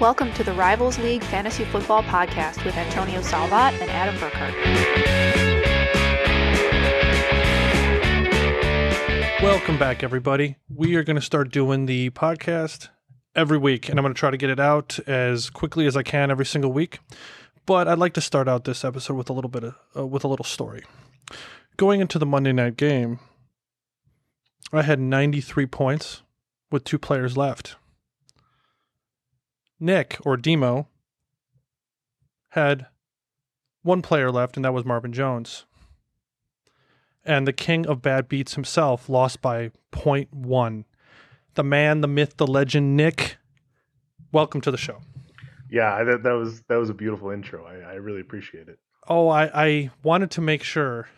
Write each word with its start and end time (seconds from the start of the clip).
Welcome 0.00 0.32
to 0.34 0.44
the 0.44 0.52
Rivals 0.52 0.96
League 1.00 1.24
Fantasy 1.24 1.64
Football 1.64 2.04
Podcast 2.04 2.64
with 2.64 2.76
Antonio 2.76 3.20
Salvat 3.20 3.72
and 3.80 3.90
Adam 3.90 4.14
Burkhardt. 4.20 4.54
Welcome 9.42 9.76
back, 9.76 10.04
everybody. 10.04 10.54
We 10.72 10.94
are 10.94 11.02
going 11.02 11.16
to 11.16 11.20
start 11.22 11.50
doing 11.50 11.86
the 11.86 12.10
podcast 12.10 12.90
every 13.34 13.58
week, 13.58 13.88
and 13.88 13.98
I'm 13.98 14.04
going 14.04 14.14
to 14.14 14.18
try 14.18 14.30
to 14.30 14.36
get 14.36 14.50
it 14.50 14.60
out 14.60 15.00
as 15.08 15.50
quickly 15.50 15.84
as 15.84 15.96
I 15.96 16.04
can 16.04 16.30
every 16.30 16.46
single 16.46 16.72
week. 16.72 17.00
But 17.66 17.88
I'd 17.88 17.98
like 17.98 18.14
to 18.14 18.20
start 18.20 18.46
out 18.46 18.62
this 18.62 18.84
episode 18.84 19.14
with 19.14 19.28
a 19.28 19.32
little 19.32 19.50
bit 19.50 19.64
of 19.64 19.74
uh, 19.96 20.06
with 20.06 20.22
a 20.22 20.28
little 20.28 20.44
story. 20.44 20.84
Going 21.76 22.00
into 22.00 22.20
the 22.20 22.26
Monday 22.26 22.52
night 22.52 22.76
game, 22.76 23.18
I 24.72 24.82
had 24.82 25.00
93 25.00 25.66
points 25.66 26.22
with 26.70 26.84
two 26.84 27.00
players 27.00 27.36
left. 27.36 27.74
Nick 29.80 30.18
or 30.24 30.36
Demo 30.36 30.88
had 32.50 32.86
one 33.82 34.02
player 34.02 34.30
left, 34.30 34.56
and 34.56 34.64
that 34.64 34.72
was 34.72 34.84
Marvin 34.84 35.12
Jones. 35.12 35.64
And 37.24 37.46
the 37.46 37.52
king 37.52 37.86
of 37.86 38.02
bad 38.02 38.28
beats 38.28 38.54
himself 38.54 39.08
lost 39.08 39.42
by 39.42 39.70
0.1. 39.92 40.84
The 41.54 41.64
man, 41.64 42.00
the 42.00 42.08
myth, 42.08 42.36
the 42.36 42.46
legend, 42.46 42.96
Nick. 42.96 43.36
Welcome 44.32 44.60
to 44.62 44.70
the 44.70 44.76
show. 44.76 45.00
Yeah, 45.70 46.02
that, 46.04 46.22
that 46.22 46.32
was 46.32 46.62
that 46.62 46.76
was 46.76 46.88
a 46.88 46.94
beautiful 46.94 47.30
intro. 47.30 47.66
I, 47.66 47.92
I 47.92 47.94
really 47.94 48.20
appreciate 48.20 48.68
it. 48.68 48.78
Oh, 49.06 49.28
I, 49.28 49.50
I 49.54 49.90
wanted 50.02 50.30
to 50.32 50.40
make 50.40 50.62
sure 50.62 51.08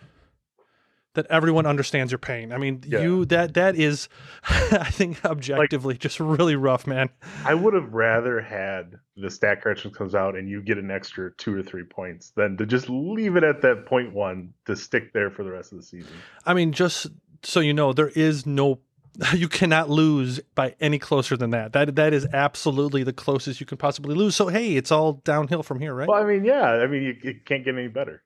that 1.15 1.27
everyone 1.27 1.67
understands 1.67 2.13
your 2.13 2.19
pain. 2.19 2.53
I 2.53 2.59
mean, 2.59 2.83
Yeah. 2.87 3.01
you 3.01 3.25
that 3.27 3.55
that 3.55 3.75
is, 3.77 4.09
I 4.49 4.91
think, 4.91 5.25
objectively 5.25 5.97
just 5.97 6.21
really 6.21 6.57
rough, 6.57 6.87
man. 6.87 7.11
I 7.45 7.55
would 7.55 7.75
have 7.75 7.93
rather 7.93 8.41
had 8.41 8.95
the 9.17 9.31
stat 9.31 9.61
correction 9.63 9.91
comes 9.91 10.15
out 10.15 10.37
and 10.37 10.49
you 10.49 10.63
get 10.63 10.79
an 10.79 10.91
extra 10.91 11.33
two 11.37 11.55
or 11.57 11.63
three 11.63 11.83
points 11.85 12.31
than 12.37 12.57
to 12.59 12.67
just 12.67 12.89
leave 12.89 13.37
it 13.37 13.45
at 13.45 13.61
that 13.63 13.87
point 13.87 14.13
one 14.13 14.53
to 14.67 14.77
stick 14.77 15.13
there 15.13 15.31
for 15.31 15.43
the 15.43 15.51
rest 15.51 15.73
of 15.73 15.79
the 15.79 15.85
season. 15.85 16.13
I 16.47 16.55
mean, 16.55 16.73
just 16.73 17.09
so 17.43 17.61
you 17.61 17.73
know, 17.75 17.93
there 17.93 18.09
is 18.15 18.47
no. 18.47 18.79
You 19.35 19.49
cannot 19.49 19.91
lose 19.91 20.39
by 20.55 20.77
any 20.81 20.99
closer 21.01 21.37
than 21.37 21.51
that. 21.51 21.73
That 21.73 21.97
that 21.97 22.15
is 22.15 22.27
absolutely 22.33 23.03
the 23.03 23.13
closest 23.13 23.59
you 23.61 23.67
can 23.67 23.77
possibly 23.77 24.15
lose. 24.15 24.37
So 24.37 24.47
hey, 24.47 24.77
it's 24.77 24.93
all 24.93 25.15
downhill 25.25 25.65
from 25.65 25.81
here, 25.81 25.93
right? 25.93 26.09
Well, 26.09 26.23
I 26.23 26.25
mean, 26.25 26.45
yeah, 26.45 26.63
I 26.63 26.87
mean, 26.87 27.03
you, 27.03 27.17
it 27.25 27.45
can't 27.45 27.65
get 27.65 27.75
any 27.75 27.89
better. 27.89 28.23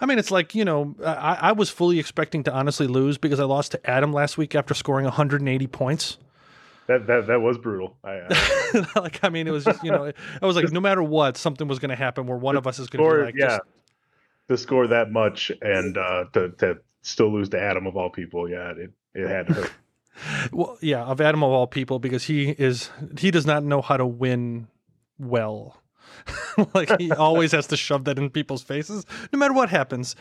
I 0.00 0.06
mean, 0.06 0.18
it's 0.18 0.30
like 0.30 0.54
you 0.54 0.64
know, 0.64 0.94
I, 1.04 1.38
I 1.40 1.52
was 1.52 1.70
fully 1.70 1.98
expecting 1.98 2.42
to 2.44 2.52
honestly 2.52 2.86
lose 2.86 3.18
because 3.18 3.40
I 3.40 3.44
lost 3.44 3.72
to 3.72 3.90
Adam 3.90 4.12
last 4.12 4.38
week 4.38 4.54
after 4.54 4.74
scoring 4.74 5.04
180 5.04 5.66
points. 5.68 6.18
That 6.88 7.06
that 7.06 7.26
that 7.28 7.40
was 7.40 7.58
brutal. 7.58 7.96
I, 8.04 8.20
I 8.28 8.86
like, 9.00 9.20
I 9.22 9.28
mean, 9.28 9.46
it 9.46 9.52
was 9.52 9.64
just 9.64 9.82
you 9.84 9.90
know, 9.90 10.12
I 10.40 10.46
was 10.46 10.56
like, 10.56 10.70
no 10.72 10.80
matter 10.80 11.02
what, 11.02 11.36
something 11.36 11.68
was 11.68 11.78
going 11.78 11.90
to 11.90 11.96
happen 11.96 12.26
where 12.26 12.38
one 12.38 12.56
of 12.56 12.66
us 12.66 12.78
is 12.78 12.88
going 12.88 13.04
to 13.08 13.16
be 13.16 13.24
like, 13.24 13.34
yeah, 13.36 13.46
just, 13.46 13.60
to 14.48 14.56
score 14.56 14.86
that 14.88 15.10
much 15.10 15.52
and 15.60 15.96
uh, 15.96 16.24
to 16.32 16.50
to 16.58 16.78
still 17.02 17.32
lose 17.32 17.48
to 17.50 17.60
Adam 17.60 17.86
of 17.86 17.96
all 17.96 18.10
people, 18.10 18.48
yeah, 18.48 18.72
it 18.76 18.90
it 19.14 19.28
had 19.28 19.46
to 19.48 19.54
hurt. 19.54 19.72
well, 20.52 20.78
yeah, 20.80 21.02
of 21.04 21.20
Adam 21.20 21.42
of 21.42 21.50
all 21.50 21.66
people 21.66 21.98
because 21.98 22.24
he 22.24 22.50
is 22.50 22.90
he 23.18 23.30
does 23.30 23.46
not 23.46 23.64
know 23.64 23.80
how 23.80 23.96
to 23.96 24.06
win 24.06 24.68
well. 25.18 25.81
like 26.74 26.98
he 27.00 27.10
always 27.12 27.52
has 27.52 27.66
to 27.68 27.76
shove 27.76 28.04
that 28.04 28.18
in 28.18 28.30
people's 28.30 28.62
faces, 28.62 29.04
no 29.32 29.38
matter 29.38 29.54
what 29.54 29.68
happens. 29.70 30.16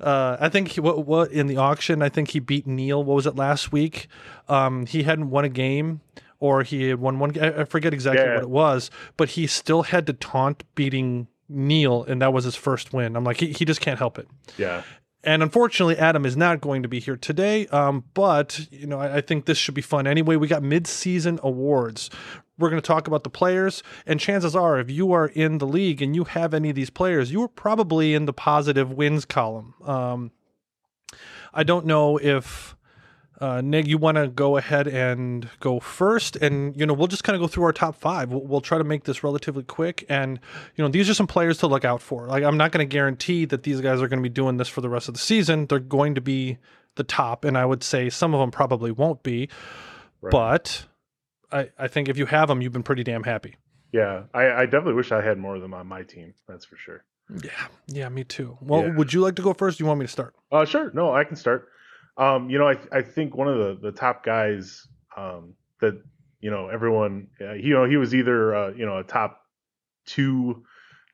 Uh, 0.00 0.36
I 0.40 0.48
think 0.48 0.68
he, 0.68 0.80
what, 0.80 1.06
what 1.06 1.30
in 1.32 1.46
the 1.46 1.56
auction, 1.56 2.02
I 2.02 2.08
think 2.08 2.30
he 2.30 2.40
beat 2.40 2.66
Neil. 2.66 3.02
What 3.02 3.14
was 3.14 3.26
it 3.26 3.36
last 3.36 3.72
week? 3.72 4.08
Um, 4.48 4.86
he 4.86 5.02
hadn't 5.04 5.30
won 5.30 5.44
a 5.44 5.48
game, 5.48 6.00
or 6.40 6.62
he 6.62 6.88
had 6.88 7.00
won 7.00 7.18
one. 7.18 7.38
I 7.38 7.64
forget 7.64 7.94
exactly 7.94 8.22
Yeah. 8.24 8.34
what 8.34 8.42
it 8.42 8.50
was, 8.50 8.90
but 9.16 9.30
he 9.30 9.46
still 9.46 9.82
had 9.82 10.06
to 10.06 10.12
taunt 10.12 10.64
beating 10.74 11.28
Neil, 11.48 12.04
and 12.04 12.22
that 12.22 12.32
was 12.32 12.44
his 12.44 12.56
first 12.56 12.92
win. 12.92 13.16
I'm 13.16 13.24
like, 13.24 13.38
he, 13.38 13.52
he 13.52 13.64
just 13.64 13.80
can't 13.80 13.98
help 13.98 14.18
it. 14.18 14.26
Yeah, 14.58 14.82
And 15.24 15.42
unfortunately, 15.42 15.96
Adam 15.96 16.26
is 16.26 16.36
not 16.36 16.60
going 16.60 16.82
to 16.82 16.88
be 16.88 17.00
here 17.00 17.16
today. 17.16 17.66
Um, 17.68 18.04
but 18.14 18.66
you 18.70 18.86
know, 18.86 19.00
I, 19.00 19.16
I 19.16 19.20
think 19.20 19.46
this 19.46 19.58
should 19.58 19.74
be 19.74 19.82
fun 19.82 20.06
anyway. 20.06 20.36
We 20.36 20.48
got 20.48 20.62
mid-season 20.62 21.40
awards. 21.42 22.10
We're 22.56 22.70
going 22.70 22.80
to 22.80 22.86
talk 22.86 23.08
about 23.08 23.24
the 23.24 23.30
players, 23.30 23.82
and 24.06 24.20
chances 24.20 24.54
are, 24.54 24.78
if 24.78 24.88
you 24.88 25.10
are 25.10 25.26
in 25.26 25.58
the 25.58 25.66
league 25.66 26.00
and 26.00 26.14
you 26.14 26.22
have 26.22 26.54
any 26.54 26.70
of 26.70 26.76
these 26.76 26.88
players, 26.88 27.32
you 27.32 27.42
are 27.42 27.48
probably 27.48 28.14
in 28.14 28.26
the 28.26 28.32
positive 28.32 28.92
wins 28.92 29.24
column. 29.24 29.74
Um, 29.84 30.30
I 31.52 31.64
don't 31.64 31.84
know 31.84 32.16
if 32.18 32.76
uh, 33.40 33.60
Nick, 33.60 33.86
you 33.86 33.98
want 33.98 34.16
to 34.16 34.28
go 34.28 34.56
ahead 34.56 34.86
and 34.86 35.48
go 35.60 35.80
first, 35.80 36.36
and 36.36 36.76
you 36.78 36.86
know 36.86 36.94
we'll 36.94 37.08
just 37.08 37.24
kind 37.24 37.34
of 37.34 37.40
go 37.40 37.46
through 37.48 37.64
our 37.64 37.72
top 37.72 37.96
five. 37.96 38.30
We'll, 38.30 38.42
we'll 38.42 38.60
try 38.60 38.78
to 38.78 38.84
make 38.84 39.04
this 39.04 39.24
relatively 39.24 39.62
quick, 39.64 40.04
and 40.08 40.38
you 40.76 40.84
know 40.84 40.88
these 40.88 41.10
are 41.10 41.14
some 41.14 41.26
players 41.26 41.58
to 41.58 41.66
look 41.66 41.84
out 41.84 42.00
for. 42.00 42.26
Like 42.26 42.44
I'm 42.44 42.56
not 42.56 42.70
going 42.72 42.86
to 42.88 42.92
guarantee 42.92 43.44
that 43.46 43.64
these 43.64 43.80
guys 43.80 44.00
are 44.00 44.08
going 44.08 44.20
to 44.22 44.28
be 44.28 44.32
doing 44.32 44.56
this 44.56 44.68
for 44.68 44.80
the 44.80 44.88
rest 44.88 45.08
of 45.08 45.14
the 45.14 45.20
season. 45.20 45.66
They're 45.66 45.78
going 45.80 46.14
to 46.14 46.20
be 46.20 46.58
the 46.94 47.04
top, 47.04 47.44
and 47.44 47.58
I 47.58 47.64
would 47.64 47.82
say 47.82 48.08
some 48.10 48.34
of 48.34 48.40
them 48.40 48.50
probably 48.52 48.92
won't 48.92 49.22
be, 49.24 49.48
right. 50.20 50.30
but 50.30 50.86
I, 51.50 51.70
I 51.78 51.88
think 51.88 52.08
if 52.08 52.16
you 52.16 52.26
have 52.26 52.48
them, 52.48 52.62
you've 52.62 52.72
been 52.72 52.84
pretty 52.84 53.02
damn 53.02 53.24
happy. 53.24 53.56
yeah, 53.92 54.24
I, 54.32 54.50
I 54.50 54.64
definitely 54.66 54.94
wish 54.94 55.10
I 55.10 55.20
had 55.22 55.38
more 55.38 55.56
of 55.56 55.62
them 55.62 55.74
on 55.74 55.86
my 55.88 56.02
team. 56.02 56.34
That's 56.48 56.64
for 56.64 56.76
sure. 56.76 57.04
Yeah, 57.42 57.50
yeah, 57.88 58.08
me 58.10 58.22
too. 58.22 58.58
Well, 58.60 58.82
Yeah. 58.84 58.94
would 58.96 59.12
you 59.12 59.20
like 59.22 59.34
to 59.36 59.42
go 59.42 59.54
first? 59.54 59.78
Do 59.78 59.84
you 59.84 59.88
want 59.88 59.98
me 59.98 60.06
to 60.06 60.12
start? 60.12 60.34
Uh, 60.52 60.64
sure. 60.64 60.90
No, 60.94 61.12
I 61.12 61.24
can 61.24 61.36
start. 61.36 61.68
Um, 62.16 62.48
you 62.50 62.58
know, 62.58 62.68
I 62.68 62.76
I 62.92 63.02
think 63.02 63.36
one 63.36 63.48
of 63.48 63.58
the 63.58 63.90
the 63.90 63.92
top 63.92 64.24
guys 64.24 64.86
um, 65.16 65.54
that 65.80 66.00
you 66.40 66.50
know 66.50 66.68
everyone, 66.68 67.28
uh, 67.40 67.52
you 67.54 67.74
know, 67.74 67.84
he 67.84 67.96
was 67.96 68.14
either 68.14 68.54
uh, 68.54 68.72
you 68.72 68.86
know 68.86 68.98
a 68.98 69.04
top 69.04 69.40
two 70.06 70.64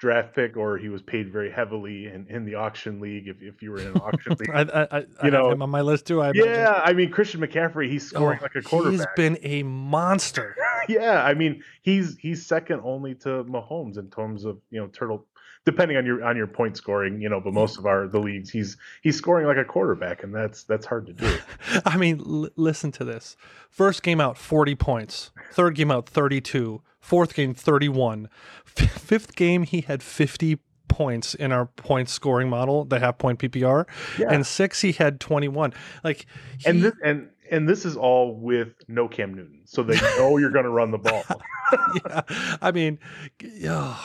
draft 0.00 0.34
pick 0.34 0.56
or 0.56 0.78
he 0.78 0.88
was 0.88 1.02
paid 1.02 1.30
very 1.30 1.50
heavily 1.50 2.06
in, 2.06 2.26
in 2.28 2.44
the 2.44 2.54
auction 2.54 3.00
league. 3.00 3.28
If 3.28 3.42
if 3.42 3.62
you 3.62 3.70
were 3.70 3.78
in 3.80 3.88
an 3.88 3.96
auction 3.98 4.36
league, 4.40 4.50
I, 4.50 4.60
I, 4.62 4.82
I, 4.82 4.86
I 4.98 5.04
have 5.24 5.32
know, 5.32 5.50
him 5.50 5.62
on 5.62 5.70
my 5.70 5.82
list 5.82 6.06
too. 6.06 6.20
I 6.22 6.30
imagine. 6.30 6.44
yeah. 6.46 6.80
I 6.84 6.92
mean, 6.92 7.10
Christian 7.10 7.40
McCaffrey, 7.40 7.88
he's 7.90 8.06
scoring 8.08 8.38
Oh, 8.40 8.44
like 8.44 8.54
a 8.56 8.62
quarterback. 8.62 8.98
He's 8.98 9.06
been 9.16 9.38
a 9.42 9.62
monster. 9.62 10.56
yeah, 10.88 11.22
I 11.22 11.34
mean, 11.34 11.62
he's 11.82 12.16
he's 12.16 12.44
second 12.46 12.80
only 12.82 13.14
to 13.16 13.44
Mahomes 13.44 13.98
in 13.98 14.10
terms 14.10 14.44
of 14.44 14.58
you 14.70 14.80
know 14.80 14.86
turtle. 14.88 15.26
Depending 15.66 15.98
on 15.98 16.06
your 16.06 16.24
on 16.24 16.38
your 16.38 16.46
point 16.46 16.78
scoring, 16.78 17.20
you 17.20 17.28
know, 17.28 17.38
but 17.38 17.52
most 17.52 17.76
of 17.78 17.84
our 17.84 18.08
the 18.08 18.18
leagues, 18.18 18.48
he's 18.48 18.78
he's 19.02 19.18
scoring 19.18 19.46
like 19.46 19.58
a 19.58 19.64
quarterback, 19.64 20.22
and 20.22 20.34
that's 20.34 20.64
that's 20.64 20.86
hard 20.86 21.06
to 21.08 21.12
do. 21.12 21.36
I 21.84 21.98
mean, 21.98 22.18
l- 22.20 22.48
listen 22.56 22.90
to 22.92 23.04
this. 23.04 23.36
First 23.68 24.02
game 24.02 24.22
out, 24.22 24.38
40 24.38 24.74
points. 24.76 25.32
Third 25.52 25.74
game 25.74 25.90
out, 25.90 26.08
32. 26.08 26.80
Fourth 27.00 27.34
game, 27.34 27.54
31. 27.54 28.28
F- 28.66 28.90
fifth 28.90 29.34
game, 29.34 29.62
he 29.62 29.82
had 29.82 30.02
50 30.02 30.58
points 30.88 31.34
in 31.34 31.52
our 31.52 31.66
point 31.66 32.08
scoring 32.08 32.50
model, 32.50 32.84
the 32.84 32.98
half 32.98 33.16
point 33.18 33.38
PPR. 33.38 33.86
Yeah. 34.18 34.28
And 34.30 34.46
six, 34.46 34.80
he 34.80 34.92
had 34.92 35.20
21. 35.20 35.72
Like, 36.04 36.26
and 36.66 36.82
this 36.82 36.92
and 37.02 37.30
and 37.50 37.68
this 37.68 37.84
is 37.84 37.96
all 37.96 38.36
with 38.36 38.74
no 38.88 39.08
Cam 39.08 39.34
Newton, 39.34 39.62
so 39.64 39.82
they 39.82 39.98
know 40.18 40.36
you're 40.36 40.50
going 40.50 40.64
to 40.64 40.70
run 40.70 40.90
the 40.90 40.98
ball. 40.98 41.24
yeah, 42.04 42.22
I 42.60 42.70
mean, 42.70 42.98
yeah, 43.40 43.96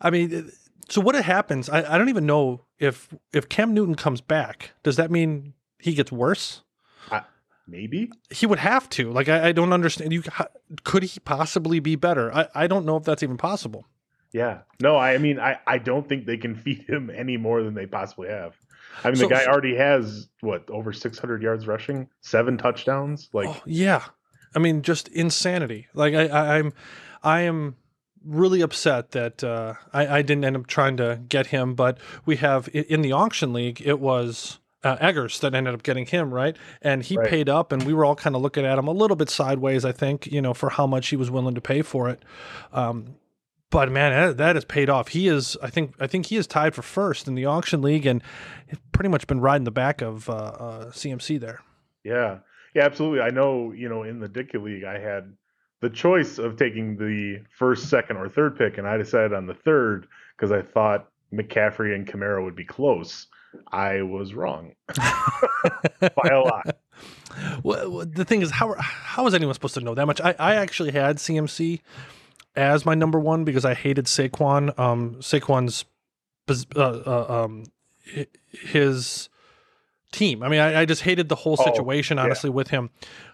I 0.00 0.10
mean, 0.10 0.50
so 0.88 1.00
what 1.00 1.14
happens? 1.14 1.68
I, 1.68 1.94
I 1.94 1.98
don't 1.98 2.08
even 2.08 2.26
know 2.26 2.64
if 2.78 3.14
if 3.32 3.48
Cam 3.48 3.74
Newton 3.74 3.94
comes 3.94 4.20
back. 4.20 4.72
Does 4.82 4.96
that 4.96 5.10
mean 5.10 5.54
he 5.78 5.94
gets 5.94 6.12
worse? 6.12 6.62
Maybe 7.68 8.10
He 8.30 8.46
would 8.46 8.58
have 8.58 8.88
to. 8.90 9.12
Like, 9.12 9.28
I, 9.28 9.48
I 9.48 9.52
don't 9.52 9.72
understand. 9.72 10.12
You 10.12 10.22
could 10.84 11.02
he 11.02 11.20
possibly 11.20 11.80
be 11.80 11.96
better? 11.96 12.34
I, 12.34 12.48
I 12.54 12.66
don't 12.66 12.86
know 12.86 12.96
if 12.96 13.04
that's 13.04 13.22
even 13.22 13.36
possible. 13.36 13.86
Yeah. 14.32 14.60
No, 14.80 14.96
I 14.96 15.18
mean, 15.18 15.38
I, 15.38 15.58
I 15.66 15.78
don't 15.78 16.08
think 16.08 16.26
they 16.26 16.36
can 16.38 16.54
feed 16.64 16.84
him 16.88 17.10
any 17.14 17.36
more 17.36 17.62
than 17.62 17.74
they 17.74 17.86
possibly 17.86 18.28
have. 18.28 18.56
I 19.04 19.08
mean, 19.08 19.16
So- 19.16 19.28
the 19.28 19.34
guy 19.34 19.46
already 19.46 19.76
has 19.76 20.28
what 20.40 20.68
over 20.70 20.92
600 20.92 21.42
yards 21.42 21.66
rushing, 21.66 22.08
seven 22.20 22.56
touchdowns. 22.58 23.28
Like, 23.32 23.48
oh, 23.48 23.62
yeah, 23.66 24.04
I 24.54 24.58
mean, 24.58 24.82
just 24.82 25.08
insanity. 25.08 25.88
Like, 25.94 26.14
I, 26.14 26.26
I 26.26 26.58
I'm 26.58 26.72
I 27.22 27.40
am 27.42 27.76
really 28.24 28.60
upset 28.60 29.12
that 29.12 29.44
uh, 29.44 29.74
I, 29.92 30.18
I 30.18 30.22
didn't 30.22 30.44
end 30.44 30.56
up 30.56 30.66
trying 30.66 30.96
to 30.96 31.20
get 31.28 31.48
him, 31.48 31.74
but 31.74 31.98
we 32.24 32.36
have 32.36 32.68
in 32.72 33.02
the 33.02 33.12
auction 33.12 33.52
league. 33.52 33.82
It 33.84 34.00
was. 34.00 34.58
Uh, 34.84 34.96
Eggers 35.00 35.40
that 35.40 35.54
ended 35.54 35.74
up 35.74 35.82
getting 35.82 36.06
him 36.06 36.32
right, 36.32 36.56
and 36.82 37.02
he 37.02 37.16
Right. 37.16 37.28
paid 37.28 37.48
up, 37.48 37.72
and 37.72 37.82
we 37.82 37.92
were 37.92 38.04
all 38.04 38.14
kind 38.14 38.36
of 38.36 38.42
looking 38.42 38.64
at 38.64 38.78
him 38.78 38.86
a 38.86 38.92
little 38.92 39.16
bit 39.16 39.28
sideways. 39.28 39.84
I 39.84 39.90
think 39.92 40.26
you 40.28 40.40
know 40.40 40.54
for 40.54 40.70
how 40.70 40.86
much 40.86 41.08
he 41.08 41.16
was 41.16 41.30
willing 41.30 41.56
to 41.56 41.60
pay 41.60 41.82
for 41.82 42.08
it. 42.08 42.24
Um, 42.72 43.16
but 43.70 43.90
man, 43.90 44.12
that, 44.12 44.36
that 44.38 44.56
has 44.56 44.64
paid 44.64 44.88
off. 44.88 45.08
He 45.08 45.28
is, 45.28 45.56
I 45.62 45.68
think, 45.68 45.94
I 46.00 46.06
think 46.06 46.26
he 46.26 46.36
is 46.36 46.46
tied 46.46 46.74
for 46.74 46.80
first 46.82 47.28
in 47.28 47.34
the 47.34 47.44
auction 47.44 47.82
league, 47.82 48.06
and 48.06 48.22
pretty 48.92 49.08
much 49.10 49.26
been 49.26 49.40
riding 49.40 49.64
the 49.64 49.70
back 49.70 50.00
of 50.00 50.30
uh, 50.30 50.32
uh, 50.32 50.84
CMC 50.92 51.38
there. 51.40 51.60
yeah, 52.04 52.38
yeah, 52.74 52.84
absolutely. 52.84 53.20
I 53.20 53.30
know, 53.30 53.72
you 53.72 53.88
know, 53.88 54.04
in 54.04 54.20
the 54.20 54.28
Ditka 54.28 54.62
League, 54.62 54.84
I 54.84 54.98
had 54.98 55.32
the 55.80 55.90
choice 55.90 56.38
of 56.38 56.56
taking 56.56 56.96
the 56.96 57.42
first, 57.58 57.90
second, 57.90 58.16
or 58.16 58.28
third 58.28 58.56
pick, 58.56 58.78
and 58.78 58.86
I 58.86 58.96
decided 58.96 59.32
on 59.32 59.46
the 59.46 59.54
third 59.54 60.06
because 60.36 60.52
I 60.52 60.62
thought 60.62 61.08
McCaffrey 61.34 61.94
and 61.94 62.06
Kamara 62.06 62.42
would 62.44 62.56
be 62.56 62.64
close. 62.64 63.26
I 63.70 64.02
was 64.02 64.34
wrong 64.34 64.72
by 64.96 66.28
a 66.30 66.40
lot. 66.40 66.76
Well, 67.62 68.04
the 68.06 68.24
thing 68.24 68.42
is, 68.42 68.50
how 68.50 68.74
how 68.78 69.26
is 69.26 69.34
anyone 69.34 69.54
supposed 69.54 69.74
to 69.74 69.80
know 69.80 69.94
that 69.94 70.06
much? 70.06 70.20
I, 70.20 70.34
I 70.38 70.54
actually 70.56 70.92
had 70.92 71.16
CMC 71.16 71.80
as 72.56 72.84
my 72.84 72.94
number 72.94 73.18
one 73.20 73.44
because 73.44 73.64
I 73.64 73.74
hated 73.74 74.06
Saquon. 74.06 74.76
Um, 74.78 75.16
Saquon's 75.20 75.84
uh, 76.48 76.80
uh, 76.80 77.44
um, 77.44 77.64
his 78.50 79.28
team. 80.12 80.42
I 80.42 80.48
mean, 80.48 80.60
I, 80.60 80.80
I 80.80 80.84
just 80.84 81.02
hated 81.02 81.28
the 81.28 81.34
whole 81.36 81.56
Oh, 81.58 81.64
situation, 81.64 82.16
yeah. 82.16 82.24
honestly, 82.24 82.50
with 82.50 82.68
him. 82.68 82.90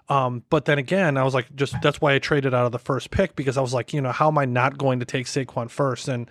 Um, 0.09 0.43
but 0.51 0.65
then 0.67 0.79
again, 0.79 1.17
I 1.17 1.23
was 1.25 1.33
like, 1.33 1.55
just 1.57 1.75
that's 1.81 2.01
why 2.01 2.15
I 2.15 2.19
traded 2.19 2.53
out 2.53 2.67
of 2.67 2.73
the 2.73 2.79
first 2.79 3.11
pick 3.11 3.37
because 3.37 3.57
I 3.57 3.63
was 3.63 3.73
like, 3.73 3.93
you 3.95 4.01
know, 4.01 4.13
how 4.13 4.29
am 4.29 4.37
I 4.37 4.45
not 4.45 4.77
going 4.77 4.99
to 5.01 5.07
take 5.07 5.27
Saquon 5.27 5.71
first? 5.71 6.09
And 6.09 6.29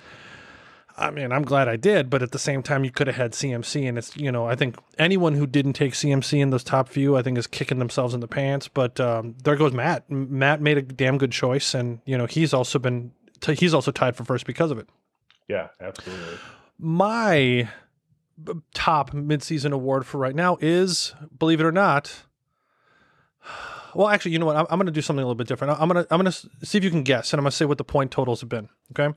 I 0.96 1.10
mean, 1.10 1.32
I'm 1.32 1.44
glad 1.44 1.68
I 1.68 1.76
did, 1.76 2.10
but 2.10 2.22
at 2.22 2.32
the 2.32 2.40
same 2.40 2.62
time, 2.62 2.84
you 2.84 2.92
could 2.92 3.08
have 3.08 3.16
had 3.16 3.32
CMC, 3.32 3.88
and 3.88 3.98
it's 3.98 4.16
you 4.16 4.32
know, 4.32 4.46
I 4.46 4.56
think 4.56 4.78
anyone 5.00 5.34
who 5.34 5.48
didn't 5.48 5.74
take 5.74 5.94
CMC 5.94 6.40
in 6.40 6.52
those 6.52 6.64
top 6.64 6.88
few, 6.88 7.18
I 7.18 7.24
think, 7.24 7.38
is 7.38 7.48
kicking 7.48 7.80
themselves 7.80 8.14
in 8.14 8.20
the 8.20 8.28
pants. 8.28 8.68
But 8.68 9.00
um, 9.00 9.36
there 9.44 9.56
goes 9.56 9.74
Matt. 9.74 10.10
Matt 10.10 10.62
made 10.62 10.78
a 10.78 10.82
damn 10.84 11.18
good 11.18 11.32
choice, 11.32 11.74
and 11.74 12.00
you 12.06 12.18
know, 12.18 12.28
he's 12.28 12.54
also 12.54 12.78
been 12.78 13.12
t- 13.42 13.56
he's 13.56 13.74
also 13.74 13.92
tied 13.92 14.16
for 14.16 14.24
first 14.24 14.46
because 14.46 14.72
of 14.72 14.78
it. 14.78 14.88
Yeah, 15.48 15.70
absolutely. 15.82 16.38
My 16.78 17.70
top 18.74 19.12
midseason 19.12 19.72
award 19.72 20.06
for 20.06 20.18
right 20.18 20.36
now 20.36 20.58
is, 20.62 21.14
believe 21.38 21.60
it 21.60 21.66
or 21.66 21.72
not. 21.72 22.24
Well, 23.96 24.10
actually, 24.10 24.32
you 24.32 24.40
know 24.40 24.48
what? 24.48 24.56
I'm, 24.56 24.66
I'm 24.72 24.80
going 24.80 24.88
to 24.88 24.92
do 24.92 25.04
something 25.04 25.22
a 25.22 25.26
little 25.28 25.36
bit 25.36 25.48
different. 25.48 25.80
I'm 25.80 25.88
going 25.88 26.04
to 26.04 26.12
I'm 26.12 26.20
going 26.20 26.32
to 26.32 26.66
see 26.66 26.80
if 26.80 26.84
you 26.84 26.90
can 26.90 27.04
guess, 27.04 27.32
and 27.32 27.40
I'm 27.40 27.44
going 27.44 27.52
to 27.52 27.56
say 27.56 27.66
what 27.66 27.78
the 27.78 27.84
point 27.84 28.10
totals 28.10 28.42
have 28.42 28.50
been. 28.50 28.68
Okay, 28.92 29.16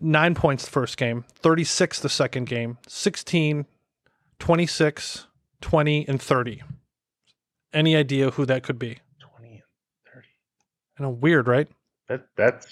nine 0.00 0.34
points 0.34 0.64
the 0.64 0.70
first 0.70 0.96
game, 0.96 1.24
36 1.36 2.00
the 2.00 2.08
second 2.08 2.46
game, 2.46 2.78
16, 2.88 3.66
26, 4.38 5.26
20, 5.60 6.08
and 6.08 6.20
30. 6.20 6.62
Any 7.72 7.94
idea 7.94 8.30
who 8.30 8.46
that 8.46 8.62
could 8.62 8.78
be? 8.78 8.98
Twenty 9.20 9.52
and 9.52 9.62
thirty. 10.12 10.26
I 10.98 11.02
know, 11.04 11.10
weird, 11.10 11.46
right? 11.46 11.68
That 12.08 12.26
that's 12.36 12.66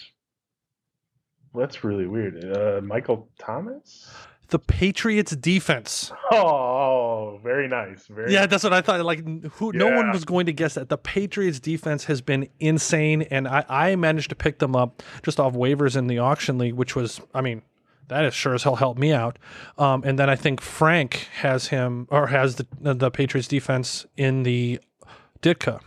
that's 1.55 1.85
really 1.85 2.07
weird. 2.07 2.45
Uh, 2.45 2.81
Michael 2.83 3.29
Thomas. 3.39 4.11
The 4.51 4.59
Patriots 4.59 5.37
defense. 5.37 6.11
Oh, 6.33 7.39
very 7.43 7.69
nice. 7.69 8.07
Very 8.07 8.33
Yeah, 8.33 8.47
that's 8.47 8.65
what 8.65 8.73
I 8.73 8.81
thought. 8.81 9.05
Like, 9.05 9.23
who? 9.53 9.73
No 9.73 9.89
one 9.95 10.11
was 10.11 10.25
going 10.25 10.47
to 10.47 10.53
guess 10.53 10.75
that. 10.75 10.89
The 10.89 10.97
Patriots 10.97 11.61
defense 11.61 12.05
has 12.05 12.23
been 12.23 12.49
insane, 12.59 13.23
and 13.23 13.47
I, 13.47 13.65
I 13.69 13.97
managed 13.97 14.31
to 14.31 14.35
pick 14.35 14.59
them 14.59 14.75
up 14.75 15.03
just 15.23 15.39
off 15.39 15.53
waivers 15.53 15.97
in 15.97 16.07
the 16.07 16.19
auction 16.19 16.57
league, 16.57 16.75
which 16.75 16.97
was, 16.97 17.21
I 17.35 17.43
mean, 17.43 17.61
that 18.09 18.25
is 18.25 18.33
sure 18.33 18.55
as 18.55 18.63
hell 18.63 18.77
helped 18.77 18.99
me 18.99 19.13
out. 19.13 19.39
Um, 19.77 20.03
and 20.05 20.19
then 20.19 20.31
I 20.31 20.37
think 20.37 20.63
Frank 20.63 21.29
has 21.41 21.69
him 21.69 22.09
or 22.11 22.29
has 22.29 22.57
the 22.57 22.67
the 22.81 23.11
Patriots 23.11 23.49
defense 23.49 24.07
in 24.17 24.45
the 24.45 24.81
Ditka. 25.43 25.81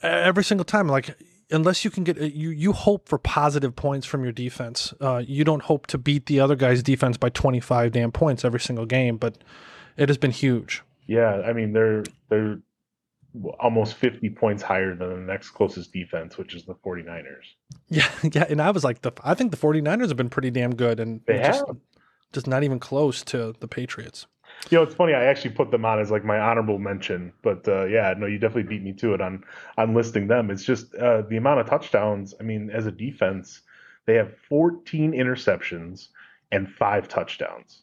Every 0.00 0.44
single 0.44 0.64
time, 0.64 0.86
like 0.86 1.16
unless 1.50 1.84
you 1.84 1.90
can 1.90 2.04
get 2.04 2.16
you 2.18 2.50
you 2.50 2.72
hope 2.72 3.08
for 3.08 3.18
positive 3.18 3.74
points 3.76 4.06
from 4.06 4.22
your 4.22 4.32
defense. 4.32 4.92
Uh, 5.00 5.22
you 5.26 5.44
don't 5.44 5.62
hope 5.62 5.86
to 5.88 5.98
beat 5.98 6.26
the 6.26 6.40
other 6.40 6.56
guy's 6.56 6.82
defense 6.82 7.16
by 7.16 7.28
twenty 7.28 7.60
five 7.60 7.92
damn 7.92 8.12
points 8.12 8.44
every 8.44 8.60
single 8.60 8.86
game, 8.86 9.16
but 9.16 9.38
it 9.96 10.08
has 10.08 10.18
been 10.18 10.30
huge. 10.30 10.82
Yeah, 11.06 11.42
I 11.46 11.52
mean 11.52 11.72
they're 11.72 12.04
they're 12.28 12.58
almost 13.58 13.94
50 13.94 14.30
points 14.30 14.62
higher 14.62 14.94
than 14.94 15.08
the 15.10 15.16
next 15.32 15.50
closest 15.50 15.92
defense, 15.92 16.38
which 16.38 16.54
is 16.54 16.64
the 16.66 16.74
49ers. 16.74 17.24
Yeah, 17.88 18.08
yeah, 18.22 18.44
and 18.48 18.62
I 18.62 18.70
was 18.70 18.84
like 18.84 19.02
the 19.02 19.10
I 19.24 19.34
think 19.34 19.50
the 19.50 19.56
49ers 19.56 20.08
have 20.08 20.16
been 20.16 20.30
pretty 20.30 20.50
damn 20.50 20.74
good 20.74 21.00
and 21.00 21.20
They 21.26 21.38
just, 21.38 21.66
have. 21.66 21.76
just 22.32 22.46
not 22.46 22.62
even 22.62 22.78
close 22.78 23.22
to 23.24 23.54
the 23.60 23.66
Patriots. 23.68 24.26
You 24.70 24.78
know, 24.78 24.82
it's 24.82 24.94
funny. 24.94 25.12
I 25.14 25.24
actually 25.24 25.50
put 25.50 25.70
them 25.70 25.84
on 25.84 26.00
as 26.00 26.10
like 26.10 26.24
my 26.24 26.38
honorable 26.38 26.78
mention, 26.78 27.32
but 27.42 27.66
uh, 27.68 27.84
yeah, 27.84 28.14
no, 28.16 28.26
you 28.26 28.38
definitely 28.38 28.68
beat 28.68 28.82
me 28.82 28.92
to 28.94 29.14
it 29.14 29.20
on 29.20 29.44
on 29.76 29.94
listing 29.94 30.26
them. 30.26 30.50
It's 30.50 30.64
just 30.64 30.94
uh, 30.94 31.22
the 31.22 31.36
amount 31.36 31.60
of 31.60 31.68
touchdowns. 31.68 32.34
I 32.40 32.44
mean, 32.44 32.70
as 32.70 32.86
a 32.86 32.92
defense, 32.92 33.60
they 34.06 34.14
have 34.14 34.34
14 34.48 35.12
interceptions 35.12 36.08
and 36.50 36.68
five 36.68 37.08
touchdowns. 37.08 37.82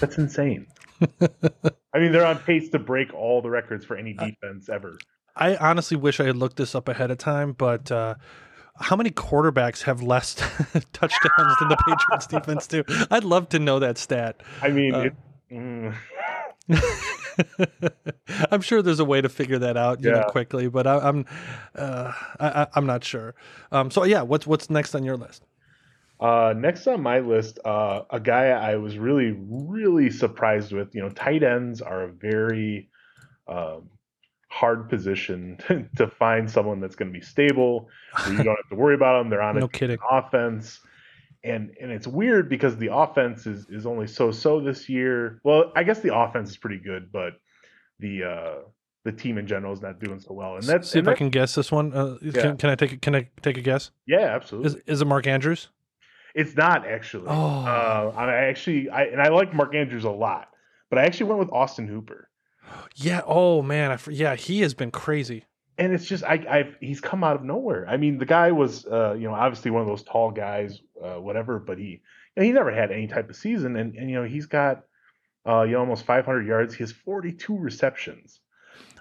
That's 0.00 0.18
insane. 0.18 0.66
I 1.00 1.98
mean, 1.98 2.12
they're 2.12 2.26
on 2.26 2.38
pace 2.38 2.68
to 2.70 2.78
break 2.78 3.12
all 3.14 3.42
the 3.42 3.50
records 3.50 3.84
for 3.84 3.96
any 3.96 4.12
defense 4.12 4.68
ever. 4.68 4.98
I 5.36 5.56
honestly 5.56 5.96
wish 5.96 6.20
I 6.20 6.24
had 6.24 6.36
looked 6.36 6.56
this 6.56 6.74
up 6.74 6.88
ahead 6.88 7.10
of 7.10 7.18
time, 7.18 7.52
but 7.52 7.90
uh, 7.90 8.14
how 8.76 8.96
many 8.96 9.10
quarterbacks 9.10 9.82
have 9.82 10.02
less 10.02 10.34
touchdowns 10.92 11.56
than 11.58 11.68
the 11.68 11.76
Patriots 11.86 12.26
defense 12.26 12.66
do? 12.66 12.82
I'd 13.10 13.24
love 13.24 13.48
to 13.50 13.58
know 13.58 13.78
that 13.78 13.98
stat. 13.98 14.42
I 14.62 14.68
mean, 14.68 14.94
Uh, 14.94 15.00
it, 15.00 15.14
mm, 15.52 15.94
I'm 18.50 18.60
sure 18.60 18.82
there's 18.82 19.00
a 19.00 19.04
way 19.04 19.20
to 19.20 19.28
figure 19.28 19.58
that 19.58 19.76
out, 19.76 20.02
you 20.02 20.10
know, 20.10 20.24
quickly, 20.28 20.68
but 20.68 20.86
I, 20.86 20.98
I'm, 20.98 21.26
uh, 21.74 22.12
I, 22.40 22.66
I'm 22.74 22.86
not 22.86 23.04
sure. 23.04 23.34
Um, 23.70 23.90
so 23.90 24.04
yeah, 24.04 24.22
what's 24.22 24.46
what's 24.46 24.70
next 24.70 24.94
on 24.94 25.04
your 25.04 25.16
list? 25.16 25.44
Uh, 26.20 26.54
next 26.56 26.86
on 26.86 27.02
my 27.02 27.18
list, 27.18 27.58
uh, 27.64 28.02
a 28.10 28.20
guy 28.20 28.46
I 28.48 28.76
was 28.76 28.96
really, 28.96 29.36
really 29.48 30.08
surprised 30.10 30.72
with. 30.72 30.94
You 30.94 31.02
know, 31.02 31.08
tight 31.10 31.42
ends 31.42 31.80
are 31.82 32.02
a 32.02 32.08
very 32.12 32.88
um, 33.48 33.90
hard 34.48 34.88
position 34.88 35.58
to 35.96 36.06
find 36.06 36.48
someone 36.48 36.80
that's 36.80 36.94
going 36.94 37.12
to 37.12 37.18
be 37.18 37.24
stable. 37.24 37.88
You 38.28 38.36
don't 38.36 38.46
have 38.46 38.68
to 38.70 38.76
worry 38.76 38.94
about 38.94 39.18
them. 39.18 39.30
They're 39.30 39.42
on 39.42 39.56
No 39.58 39.64
a 39.64 39.68
kidding. 39.68 39.98
offense, 40.10 40.78
and 41.44 41.74
and 41.80 41.90
it's 41.90 42.06
weird 42.06 42.48
because 42.48 42.76
the 42.76 42.92
offense 42.94 43.46
is 43.46 43.66
is 43.68 43.86
only 43.86 44.06
so 44.06 44.30
so 44.30 44.60
this 44.60 44.88
year. 44.88 45.40
Well, 45.44 45.72
I 45.74 45.82
guess 45.82 46.00
the 46.00 46.14
offense 46.16 46.50
is 46.50 46.56
pretty 46.56 46.78
good, 46.78 47.10
but 47.12 47.34
the 47.98 48.24
uh, 48.24 48.54
the 49.04 49.12
team 49.12 49.38
in 49.38 49.46
general 49.46 49.72
is 49.72 49.82
not 49.82 49.98
doing 50.00 50.20
so 50.20 50.32
well. 50.32 50.54
And 50.56 50.64
that's 50.64 50.90
See 50.90 50.98
and 51.00 51.08
if 51.08 51.12
I 51.12 51.16
can 51.16 51.30
guess 51.30 51.54
this 51.54 51.72
one. 51.72 51.92
Uh, 51.92 52.16
Yeah. 52.22 52.32
can, 52.42 52.56
can 52.56 52.70
I 52.70 52.74
take 52.76 52.92
a, 52.92 52.96
can 52.96 53.14
I 53.16 53.28
take 53.42 53.56
a 53.58 53.60
guess? 53.62 53.90
yeah, 54.06 54.34
absolutely. 54.36 54.68
Is 54.70 54.76
is 54.86 55.02
it 55.02 55.06
Mark 55.06 55.26
Andrews? 55.26 55.68
It's 56.34 56.56
not 56.56 56.86
actually. 56.86 57.26
Oh. 57.28 57.64
Uh, 57.66 58.12
I 58.16 58.32
actually, 58.46 58.88
I 58.88 59.04
and 59.04 59.20
I 59.20 59.28
like 59.28 59.52
Mark 59.54 59.74
Andrews 59.74 60.04
a 60.04 60.10
lot, 60.10 60.48
but 60.90 60.98
I 60.98 61.04
actually 61.04 61.26
went 61.26 61.40
with 61.40 61.50
Austin 61.50 61.86
Hooper, 61.88 62.28
Yeah. 62.94 63.20
Oh 63.26 63.62
man. 63.62 63.90
I, 63.90 63.98
yeah, 64.10 64.34
he 64.36 64.60
has 64.62 64.74
been 64.74 64.90
crazy. 64.90 65.44
And 65.78 65.92
it's 65.92 66.04
just 66.06 66.24
I, 66.24 66.44
I've 66.48 66.76
he's 66.80 67.00
come 67.00 67.24
out 67.24 67.36
of 67.36 67.42
nowhere. 67.44 67.86
I 67.88 67.96
mean, 67.96 68.18
the 68.18 68.26
guy 68.26 68.52
was, 68.52 68.84
uh, 68.86 69.14
you 69.14 69.28
know, 69.28 69.34
obviously 69.34 69.70
one 69.70 69.82
of 69.82 69.88
those 69.88 70.02
tall 70.02 70.30
guys, 70.30 70.80
uh, 71.02 71.20
whatever, 71.20 71.58
but 71.58 71.78
he, 71.78 71.84
you 71.84 72.00
know, 72.36 72.42
he 72.42 72.52
never 72.52 72.72
had 72.72 72.90
any 72.92 73.06
type 73.06 73.28
of 73.30 73.36
season, 73.36 73.76
and 73.76 73.94
and 73.96 74.08
you 74.10 74.16
know, 74.16 74.24
he's 74.24 74.46
got, 74.46 74.84
uh, 75.46 75.62
you 75.62 75.72
know, 75.72 75.80
almost 75.80 76.04
500 76.04 76.46
yards. 76.46 76.74
He 76.74 76.82
has 76.82 76.92
42 76.92 77.56
receptions. 77.58 78.40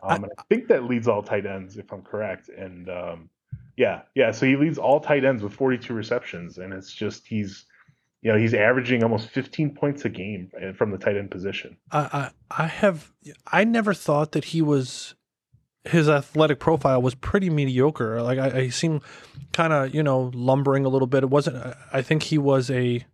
I- 0.04 0.16
Um, 0.16 0.24
and 0.24 0.32
I 0.38 0.44
think 0.50 0.68
that 0.70 0.86
leads 0.86 1.08
all 1.08 1.22
tight 1.24 1.46
ends, 1.46 1.78
if 1.78 1.92
I'm 1.94 2.02
correct, 2.02 2.50
and 2.50 2.90
um, 2.90 3.30
yeah, 3.78 4.02
yeah. 4.16 4.32
So 4.32 4.46
he 4.46 4.56
leads 4.56 4.78
all 4.78 5.00
tight 5.00 5.24
ends 5.26 5.44
with 5.44 5.54
42 5.54 5.94
receptions, 5.94 6.58
and 6.58 6.74
it's 6.74 6.92
just 6.94 7.28
he's, 7.28 7.66
you 8.22 8.32
know, 8.32 8.38
he's 8.38 8.54
averaging 8.54 9.04
almost 9.04 9.30
15 9.30 9.76
points 9.76 10.06
a 10.06 10.10
game 10.10 10.50
uh, 10.62 10.74
from 10.74 10.92
the 10.92 10.98
tight 10.98 11.18
end 11.18 11.32
position. 11.32 11.78
I, 11.92 12.32
I 12.50 12.64
I 12.64 12.68
have 12.68 13.12
I 13.46 13.64
never 13.64 13.94
thought 13.94 14.32
that 14.34 14.46
he 14.46 14.62
was 14.62 15.16
his 15.86 16.08
athletic 16.08 16.60
profile 16.60 17.02
was 17.02 17.16
pretty 17.16 17.50
mediocre. 17.50 18.22
Like 18.22 18.38
I, 18.40 18.60
I 18.60 18.70
seem 18.70 19.02
kind 19.54 19.74
of 19.74 19.94
you 19.96 20.04
know 20.04 20.32
lumbering 20.34 20.86
a 20.86 20.90
little 20.90 21.08
bit. 21.08 21.24
It 21.24 21.30
wasn't. 21.30 21.58
I- 21.92 22.02
think 22.02 22.24
he 22.24 22.38
was 22.38 22.70
a. 22.70 23.06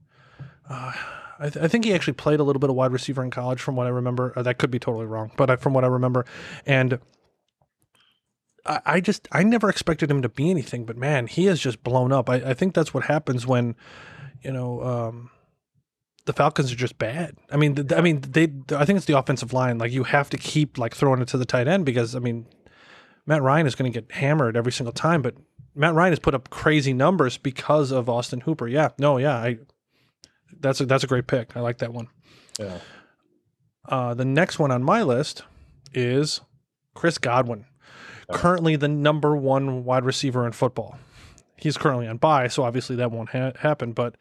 Uh, 0.70 0.92
I, 1.40 1.50
th- 1.50 1.64
I 1.64 1.68
think 1.68 1.86
he 1.86 1.94
actually 1.94 2.14
played 2.14 2.40
a 2.40 2.44
little 2.44 2.60
bit 2.60 2.70
of 2.70 2.76
wide 2.76 2.92
receiver 2.92 3.24
in 3.24 3.30
college, 3.32 3.62
from 3.62 3.76
what 3.76 3.86
I 3.86 3.92
remember. 3.92 4.34
Uh, 4.36 4.42
that 4.44 4.58
could 4.58 4.72
be 4.72 4.80
totally 4.80 5.06
wrong, 5.06 5.32
but 5.38 5.50
I, 5.50 5.56
from 5.56 5.74
what 5.74 5.84
I 5.84 5.88
remember, 5.88 6.26
and 6.66 7.00
I, 8.66 8.80
I 8.86 9.00
just 9.02 9.28
I 9.32 9.44
never 9.44 9.70
expected 9.70 10.10
him 10.12 10.22
to 10.24 10.30
be 10.30 10.50
anything. 10.50 10.86
But 10.86 10.98
man, 10.98 11.28
he 11.28 11.46
has 11.46 11.60
just 11.60 11.84
blown 11.84 12.12
up. 12.12 12.30
I, 12.30 12.36
I 12.38 12.54
think 12.54 12.74
that's 12.74 12.94
what 12.94 13.04
happens 13.06 13.46
when, 13.48 13.76
you 14.42 14.52
know, 14.52 14.82
um, 14.84 15.30
the 16.26 16.34
Falcons 16.34 16.72
are 16.72 16.76
just 16.76 16.98
bad. 16.98 17.38
I 17.52 17.56
mean, 17.58 17.76
th- 17.76 17.94
I 17.94 18.02
mean, 18.02 18.22
they. 18.22 18.52
I 18.76 18.84
think 18.86 18.98
it's 18.98 19.06
the 19.06 19.18
offensive 19.18 19.54
line. 19.54 19.78
Like 19.78 19.92
you 19.92 20.04
have 20.06 20.30
to 20.32 20.38
keep 20.38 20.78
like 20.78 20.96
throwing 20.96 21.22
it 21.22 21.28
to 21.30 21.38
the 21.38 21.46
tight 21.46 21.68
end 21.68 21.86
because 21.86 22.16
I 22.16 22.20
mean, 22.20 22.48
Matt 23.28 23.44
Ryan 23.44 23.68
is 23.68 23.76
going 23.76 23.92
to 23.92 24.02
get 24.02 24.12
hammered 24.12 24.58
every 24.58 24.72
single 24.72 24.94
time. 24.94 25.22
But 25.22 25.36
Matt 25.76 25.94
Ryan 25.94 26.14
has 26.14 26.20
put 26.20 26.34
up 26.34 26.50
crazy 26.50 26.94
numbers 26.94 27.38
because 27.38 27.92
of 27.92 28.10
Austin 28.10 28.40
Hooper. 28.42 28.68
Yeah, 28.68 28.90
no, 28.98 29.18
yeah, 29.18 29.36
I. 29.36 29.60
That's 30.60 30.80
a 30.82 30.86
that's 30.86 31.04
a 31.04 31.08
great 31.08 31.28
pick. 31.28 31.56
I 31.56 31.60
like 31.60 31.78
that 31.80 31.94
one. 31.94 32.08
Yeah. 32.58 32.80
Uh, 33.88 34.14
the 34.14 34.26
next 34.26 34.58
one 34.60 34.72
on 34.72 34.82
my 34.84 35.04
list 35.04 35.44
is 35.94 36.42
Chris 36.96 37.18
Godwin, 37.18 37.66
Oh. 38.30 38.34
currently 38.36 38.76
the 38.76 38.88
number 38.90 39.36
one 39.38 39.86
wide 39.86 40.04
receiver 40.04 40.46
in 40.46 40.52
football. 40.52 40.98
He's 41.58 41.78
currently 41.78 42.08
on 42.08 42.18
bye, 42.18 42.48
so 42.50 42.64
obviously 42.64 42.96
that 42.98 43.12
won't 43.12 43.30
ha- 43.30 43.54
happen. 43.60 43.94
But 43.94 44.16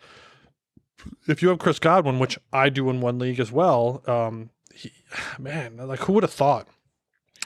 if 1.27 1.43
you 1.43 1.49
have 1.49 1.59
Chris 1.59 1.79
Godwin, 1.79 2.19
which 2.19 2.39
I 2.53 2.69
do 2.69 2.89
in 2.91 3.01
one 3.01 3.19
league 3.19 3.41
as 3.41 3.51
well, 3.51 4.03
um, 4.07 4.51
he, 4.75 4.93
man, 5.39 5.77
like 5.79 6.01
who 6.01 6.13
would 6.15 6.23
have 6.25 6.33
thought? 6.33 6.69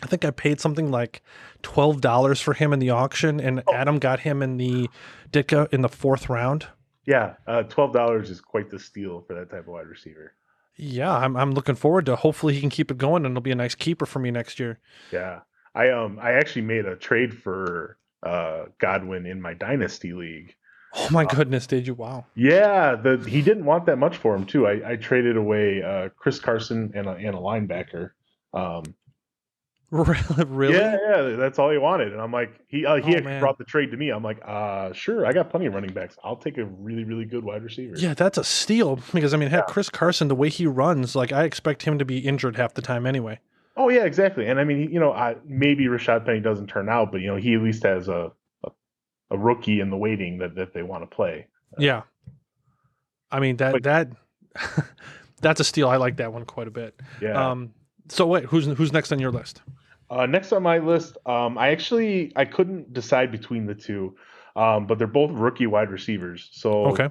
I 0.02 0.07
think 0.07 0.25
I 0.25 0.30
paid 0.30 0.61
something 0.61 0.90
like 0.90 1.23
twelve 1.62 2.00
dollars 2.00 2.40
for 2.40 2.54
him 2.54 2.73
in 2.73 2.78
the 2.78 2.90
auction, 2.90 3.40
and 3.40 3.62
Oh. 3.66 3.75
Adam 3.75 3.99
got 3.99 4.21
him 4.21 4.42
in 4.42 4.57
the 4.57 4.88
Ditka 5.33 5.73
in 5.73 5.83
the 5.83 5.88
fourth 5.88 6.28
round. 6.28 6.66
Yeah, 7.07 7.35
uh, 7.47 7.62
twelve 7.64 7.92
dollars 7.92 8.30
is 8.30 8.40
quite 8.40 8.71
the 8.71 8.78
steal 8.78 9.23
for 9.26 9.35
that 9.35 9.50
type 9.50 9.61
of 9.61 9.69
wide 9.69 9.87
receiver. 9.87 10.35
Yeah, 10.76 11.14
I'm 11.14 11.37
I'm 11.37 11.52
looking 11.52 11.75
forward 11.75 12.07
to. 12.07 12.16
Hopefully, 12.16 12.54
he 12.54 12.61
can 12.61 12.71
keep 12.71 12.90
it 12.90 12.99
going, 12.99 13.25
and 13.26 13.33
it'll 13.33 13.42
be 13.42 13.50
a 13.50 13.57
nice 13.57 13.75
keeper 13.75 14.07
for 14.07 14.19
me 14.19 14.30
next 14.30 14.59
year. 14.59 14.78
Yeah, 15.12 15.40
I 15.75 15.90
um 15.90 16.19
I 16.21 16.33
actually 16.33 16.62
made 16.62 16.87
a 16.87 16.97
trade 16.97 17.37
for 17.37 17.99
uh, 18.23 18.66
Godwin 18.78 19.26
in 19.26 19.40
my 19.40 19.54
dynasty 19.54 20.12
league. 20.12 20.54
Oh 20.95 21.09
my 21.11 21.25
goodness, 21.25 21.66
did 21.66 21.87
you? 21.87 21.95
Wow. 21.95 22.26
Yeah, 22.35 22.97
the 22.97 23.16
he 23.28 23.42
didn't 23.42 23.64
want 23.64 23.87
that 23.87 23.97
much 23.99 24.16
for 24.16 24.35
him 24.35 24.45
too. 24.45 24.66
I, 24.66 24.92
I 24.92 24.97
traded 24.97 25.37
away 25.37 25.83
uh, 25.83 26.09
Chris 26.16 26.38
Carson 26.40 26.92
and 26.95 27.07
a, 27.07 27.12
and 27.12 27.35
a 27.35 27.38
linebacker. 27.38 28.11
Um, 28.52 28.83
really? 30.47 30.75
Yeah, 30.75 30.97
yeah, 31.11 31.23
that's 31.37 31.59
all 31.59 31.70
he 31.70 31.78
wanted. 31.78 32.12
And 32.12 32.20
I'm 32.20 32.32
like, 32.32 32.61
he 32.68 32.87
uh, 32.87 32.97
he 32.97 33.14
Oh, 33.14 33.18
actually 33.18 33.38
brought 33.40 33.59
the 33.59 33.64
trade 33.64 33.90
to 33.90 33.97
me. 33.97 34.11
I'm 34.11 34.23
like, 34.23 34.40
uh, 34.44 34.92
sure, 34.92 35.26
I 35.26 35.32
got 35.32 35.50
plenty 35.50 35.66
of 35.66 35.75
running 35.75 35.92
backs. 35.92 36.16
I'll 36.23 36.37
take 36.37 36.59
a 36.59 36.64
really 36.64 37.02
really 37.04 37.25
good 37.25 37.42
wide 37.44 37.62
receiver. 37.64 37.97
Yeah, 37.97 38.14
that's 38.14 38.38
a 38.38 38.44
steal 38.44 39.00
because 39.12 39.35
I 39.35 39.37
mean, 39.37 39.49
heck, 39.50 39.66
Chris 39.66 39.88
Carson, 39.90 40.28
the 40.28 40.35
way 40.37 40.49
he 40.49 40.64
runs, 40.66 41.16
like 41.16 41.32
I 41.32 41.42
expect 41.44 41.82
him 41.82 41.99
to 41.99 42.04
be 42.04 42.18
injured 42.18 42.56
half 42.56 42.75
the 42.75 42.82
time 42.82 43.04
anyway. 43.04 43.40
Oh 43.76 43.88
yeah, 43.88 44.04
exactly. 44.04 44.47
And 44.47 44.61
I 44.61 44.64
mean, 44.64 44.90
you 44.92 45.00
know, 45.00 45.12
I, 45.12 45.37
maybe 45.44 45.87
Rashad 45.87 46.25
Penny 46.25 46.40
doesn't 46.40 46.68
turn 46.68 46.88
out, 46.88 47.11
but 47.11 47.20
you 47.20 47.26
know, 47.26 47.37
he 47.37 47.54
at 47.54 47.62
least 47.62 47.82
has 47.82 48.09
a 48.09 48.30
a, 48.64 48.70
a 49.32 49.38
rookie 49.38 49.80
in 49.80 49.90
the 49.90 49.97
waiting 49.97 50.38
that 50.38 50.54
that 50.54 50.73
they 50.73 50.82
want 50.82 51.02
to 51.02 51.06
play. 51.14 51.47
Yeah. 51.78 52.02
I 53.30 53.40
mean 53.40 53.56
that 53.56 53.73
But- 53.73 53.82
that 53.85 54.09
that's 55.40 55.59
a 55.61 55.64
steal. 55.64 55.88
I 55.88 55.97
like 55.97 56.16
that 56.18 56.32
one 56.32 56.44
quite 56.44 56.68
a 56.68 56.70
bit. 56.73 57.00
Yeah. 57.20 57.50
Um 57.50 57.73
so 58.09 58.26
wait, 58.26 58.44
who's 58.44 58.66
who's 58.66 58.92
next 58.92 59.12
on 59.12 59.18
your 59.18 59.30
list? 59.32 59.62
Uh, 60.11 60.26
next 60.26 60.52
on 60.52 60.62
my 60.62 60.79
list, 60.79 61.17
um, 61.25 61.57
I 61.57 61.69
actually 61.71 62.33
I 62.35 62.45
couldn't 62.45 62.93
decide 62.93 63.31
between 63.31 63.67
the 63.67 63.76
two, 63.76 64.17
um, 64.57 64.87
but 64.87 64.99
they're 64.99 65.07
both 65.07 65.31
rookie 65.31 65.69
wide 65.69 65.90
receivers. 65.90 66.49
So 66.52 66.88
Okay. 66.88 67.11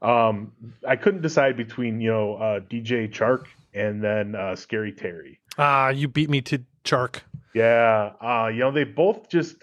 um, 0.00 0.52
I 0.86 0.96
couldn't 0.96 1.20
decide 1.20 1.56
between 1.56 2.00
you 2.00 2.10
know 2.10 2.34
uh, 2.36 2.60
DJ 2.60 3.12
Chark 3.12 3.44
and 3.74 4.02
then 4.02 4.34
uh, 4.34 4.56
Scary 4.56 4.92
Terry. 4.92 5.40
Ah, 5.58 5.90
you 5.90 6.08
beat 6.08 6.30
me 6.30 6.40
to 6.42 6.64
Chark. 6.84 7.20
Yeah, 7.52 8.12
uh, 8.20 8.48
you 8.48 8.60
know 8.60 8.70
they 8.72 8.84
both 8.84 9.28
just 9.28 9.56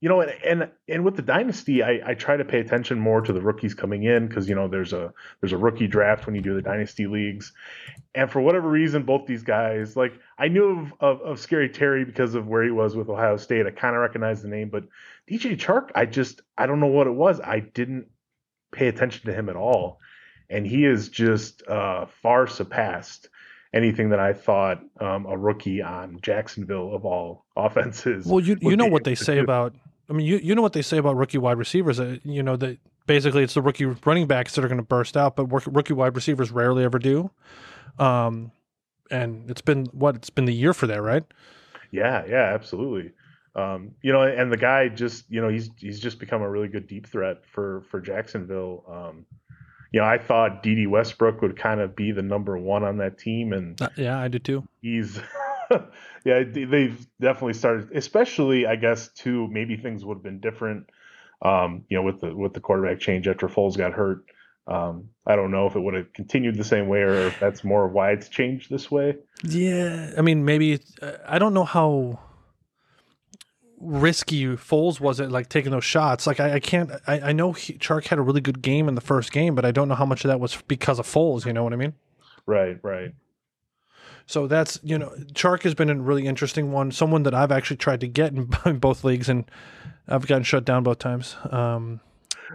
you 0.00 0.08
know 0.08 0.22
and 0.22 0.32
and, 0.44 0.70
and 0.88 1.04
with 1.04 1.16
the 1.16 1.22
dynasty, 1.22 1.82
I, 1.82 2.00
I 2.06 2.14
try 2.14 2.38
to 2.38 2.44
pay 2.44 2.60
attention 2.60 2.98
more 2.98 3.20
to 3.20 3.34
the 3.34 3.40
rookies 3.42 3.74
coming 3.74 4.04
in 4.04 4.28
because 4.28 4.48
you 4.48 4.54
know 4.54 4.66
there's 4.68 4.94
a 4.94 5.12
there's 5.42 5.52
a 5.52 5.58
rookie 5.58 5.88
draft 5.88 6.24
when 6.24 6.34
you 6.34 6.40
do 6.40 6.54
the 6.54 6.62
dynasty 6.62 7.06
leagues, 7.06 7.52
and 8.14 8.30
for 8.30 8.40
whatever 8.40 8.68
reason, 8.70 9.02
both 9.02 9.26
these 9.26 9.42
guys 9.42 9.94
like 9.94 10.14
I 10.38 10.48
knew 10.48 10.64
of 10.64 10.92
of, 11.00 11.20
of 11.22 11.40
Scary 11.40 11.68
Terry 11.68 12.04
because 12.04 12.34
of 12.34 12.46
where 12.46 12.64
he 12.64 12.70
was 12.70 12.96
with 12.96 13.08
Ohio 13.08 13.36
State. 13.36 13.66
I 13.66 13.70
kind 13.70 13.94
of 13.94 14.02
recognized 14.02 14.42
the 14.42 14.48
name, 14.48 14.68
but 14.68 14.84
DJ 15.30 15.56
Chark, 15.56 15.90
I 15.94 16.06
just 16.06 16.40
I 16.58 16.66
don't 16.66 16.80
know 16.80 16.86
what 16.86 17.06
it 17.06 17.14
was. 17.14 17.40
I 17.40 17.60
didn't 17.60 18.06
pay 18.72 18.88
attention 18.88 19.26
to 19.26 19.34
him 19.34 19.48
at 19.48 19.56
all, 19.56 20.00
and 20.50 20.66
he 20.66 20.84
is 20.84 21.08
just 21.08 21.66
uh, 21.66 22.06
far 22.22 22.46
surpassed 22.46 23.28
anything 23.72 24.10
that 24.10 24.20
I 24.20 24.32
thought 24.32 24.80
um, 25.00 25.26
a 25.26 25.36
rookie 25.36 25.82
on 25.82 26.20
Jacksonville 26.22 26.94
of 26.94 27.04
all 27.04 27.44
offenses. 27.56 28.26
Well, 28.26 28.40
you 28.40 28.56
you 28.62 28.76
know 28.76 28.86
what 28.86 29.04
they 29.04 29.14
say 29.14 29.36
do. 29.36 29.42
about 29.42 29.74
I 30.08 30.12
mean, 30.12 30.26
you 30.26 30.38
you 30.38 30.54
know 30.54 30.62
what 30.62 30.72
they 30.72 30.82
say 30.82 30.98
about 30.98 31.16
rookie 31.16 31.38
wide 31.38 31.58
receivers. 31.58 32.00
Uh, 32.00 32.16
you 32.24 32.42
know 32.42 32.56
that 32.56 32.78
basically 33.06 33.42
it's 33.42 33.54
the 33.54 33.62
rookie 33.62 33.86
running 33.86 34.26
backs 34.26 34.54
that 34.54 34.64
are 34.64 34.68
going 34.68 34.78
to 34.78 34.84
burst 34.84 35.16
out, 35.16 35.36
but 35.36 35.46
rookie 35.46 35.94
wide 35.94 36.14
receivers 36.14 36.50
rarely 36.50 36.84
ever 36.84 36.98
do. 36.98 37.30
Um, 37.98 38.52
and 39.14 39.50
it's 39.50 39.60
been 39.62 39.86
what 39.92 40.16
it's 40.16 40.30
been 40.30 40.44
the 40.44 40.54
year 40.54 40.72
for 40.74 40.86
that, 40.88 41.00
right? 41.02 41.24
Yeah, 41.90 42.24
yeah, 42.28 42.52
absolutely. 42.54 43.12
Um, 43.56 43.92
you 44.02 44.12
know, 44.12 44.22
and 44.22 44.50
the 44.52 44.56
guy 44.56 44.88
just, 44.88 45.24
you 45.30 45.40
know, 45.40 45.48
he's 45.48 45.70
he's 45.76 46.00
just 46.00 46.18
become 46.18 46.42
a 46.42 46.50
really 46.50 46.68
good 46.68 46.86
deep 46.88 47.06
threat 47.06 47.38
for 47.52 47.82
for 47.90 48.00
Jacksonville. 48.00 48.84
Um, 48.88 49.26
you 49.92 50.00
know, 50.00 50.06
I 50.06 50.18
thought 50.18 50.62
Dede 50.64 50.88
Westbrook 50.88 51.40
would 51.40 51.56
kind 51.56 51.80
of 51.80 51.94
be 51.94 52.10
the 52.10 52.22
number 52.22 52.58
one 52.58 52.82
on 52.82 52.96
that 52.98 53.16
team, 53.18 53.52
and 53.52 53.80
Uh, 53.80 53.88
yeah, 53.96 54.18
I 54.18 54.26
did 54.26 54.44
too. 54.44 54.64
he's, 54.82 55.20
yeah, 56.24 56.42
they- 56.42 56.64
they've 56.64 57.06
definitely 57.20 57.52
started. 57.54 57.92
Especially, 57.94 58.66
I 58.66 58.74
guess, 58.76 59.08
too. 59.12 59.46
Maybe 59.52 59.76
things 59.76 60.04
would 60.04 60.16
have 60.16 60.22
been 60.24 60.40
different. 60.40 60.90
Um, 61.42 61.84
you 61.88 61.96
know, 61.96 62.02
with 62.02 62.20
the 62.22 62.34
with 62.34 62.54
the 62.54 62.60
quarterback 62.60 62.98
change 63.00 63.28
after 63.28 63.46
Foles 63.48 63.76
got 63.76 63.92
hurt. 63.92 64.24
Um, 64.66 65.10
I 65.26 65.36
don't 65.36 65.50
know 65.50 65.66
if 65.66 65.76
it 65.76 65.80
would 65.80 65.94
have 65.94 66.12
continued 66.14 66.56
the 66.56 66.64
same 66.64 66.88
way 66.88 67.00
or 67.00 67.26
if 67.26 67.38
that's 67.38 67.64
more 67.64 67.86
why 67.86 68.12
it's 68.12 68.28
changed 68.28 68.70
this 68.70 68.90
way. 68.90 69.16
Yeah, 69.42 70.12
I 70.16 70.22
mean, 70.22 70.44
maybe 70.44 70.72
it's- 70.72 70.98
uh, 71.02 71.18
I 71.26 71.38
don't 71.38 71.52
know 71.54 71.64
how 71.64 72.18
risky 73.78 74.44
Foles 74.56 75.00
was 75.00 75.20
at 75.20 75.30
like 75.30 75.48
taking 75.48 75.70
those 75.70 75.84
shots. 75.84 76.26
Like 76.26 76.40
I, 76.40 76.54
I 76.54 76.60
can't. 76.60 76.90
I, 77.06 77.20
I 77.20 77.32
know 77.32 77.52
he, 77.52 77.74
Chark 77.74 78.06
had 78.06 78.18
a 78.18 78.22
really 78.22 78.40
good 78.40 78.62
game 78.62 78.88
in 78.88 78.94
the 78.94 79.00
first 79.00 79.32
game, 79.32 79.54
but 79.54 79.64
I 79.64 79.70
don't 79.70 79.88
know 79.88 79.94
how 79.94 80.06
much 80.06 80.24
of 80.24 80.28
that 80.28 80.40
was 80.40 80.60
because 80.68 80.98
of 80.98 81.06
Foles. 81.06 81.44
You 81.44 81.52
know 81.52 81.64
what 81.64 81.72
I 81.72 81.76
mean? 81.76 81.94
Right, 82.46 82.78
right. 82.82 83.10
So 84.26 84.46
that's 84.46 84.80
you 84.82 84.96
know, 84.98 85.12
Chark 85.34 85.62
has 85.64 85.74
been 85.74 85.90
a 85.90 85.94
really 85.94 86.26
interesting 86.26 86.72
one. 86.72 86.90
Someone 86.92 87.24
that 87.24 87.34
I've 87.34 87.52
actually 87.52 87.76
tried 87.76 88.00
to 88.00 88.08
get 88.08 88.32
in, 88.32 88.48
in 88.64 88.78
both 88.78 89.04
leagues, 89.04 89.28
and 89.28 89.44
I've 90.08 90.26
gotten 90.26 90.44
shut 90.44 90.64
down 90.64 90.82
both 90.82 90.98
times. 90.98 91.36
Um, 91.50 92.00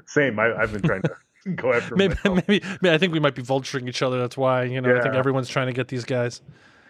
Same. 0.07 0.39
I, 0.39 0.53
I've 0.55 0.71
been 0.71 0.81
trying 0.81 1.03
to 1.03 1.15
go 1.55 1.73
after 1.73 1.95
maybe, 1.95 2.15
maybe, 2.25 2.61
maybe 2.81 2.89
I 2.89 2.97
think 2.97 3.13
we 3.13 3.19
might 3.19 3.35
be 3.35 3.43
vulturing 3.43 3.87
each 3.87 4.01
other. 4.01 4.19
That's 4.19 4.37
why 4.37 4.63
you 4.63 4.81
know 4.81 4.95
I 4.95 5.01
think 5.01 5.15
everyone's 5.15 5.49
trying 5.49 5.67
to 5.67 5.73
get 5.73 5.87
these 5.87 6.05
guys. 6.05 6.41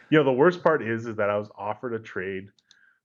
You 0.09 0.17
know, 0.17 0.23
the 0.23 0.33
worst 0.33 0.63
part 0.63 0.81
is 0.81 1.05
is 1.05 1.15
that 1.17 1.29
I 1.29 1.37
was 1.37 1.49
offered 1.57 1.93
a 1.93 1.99
trade 1.99 2.49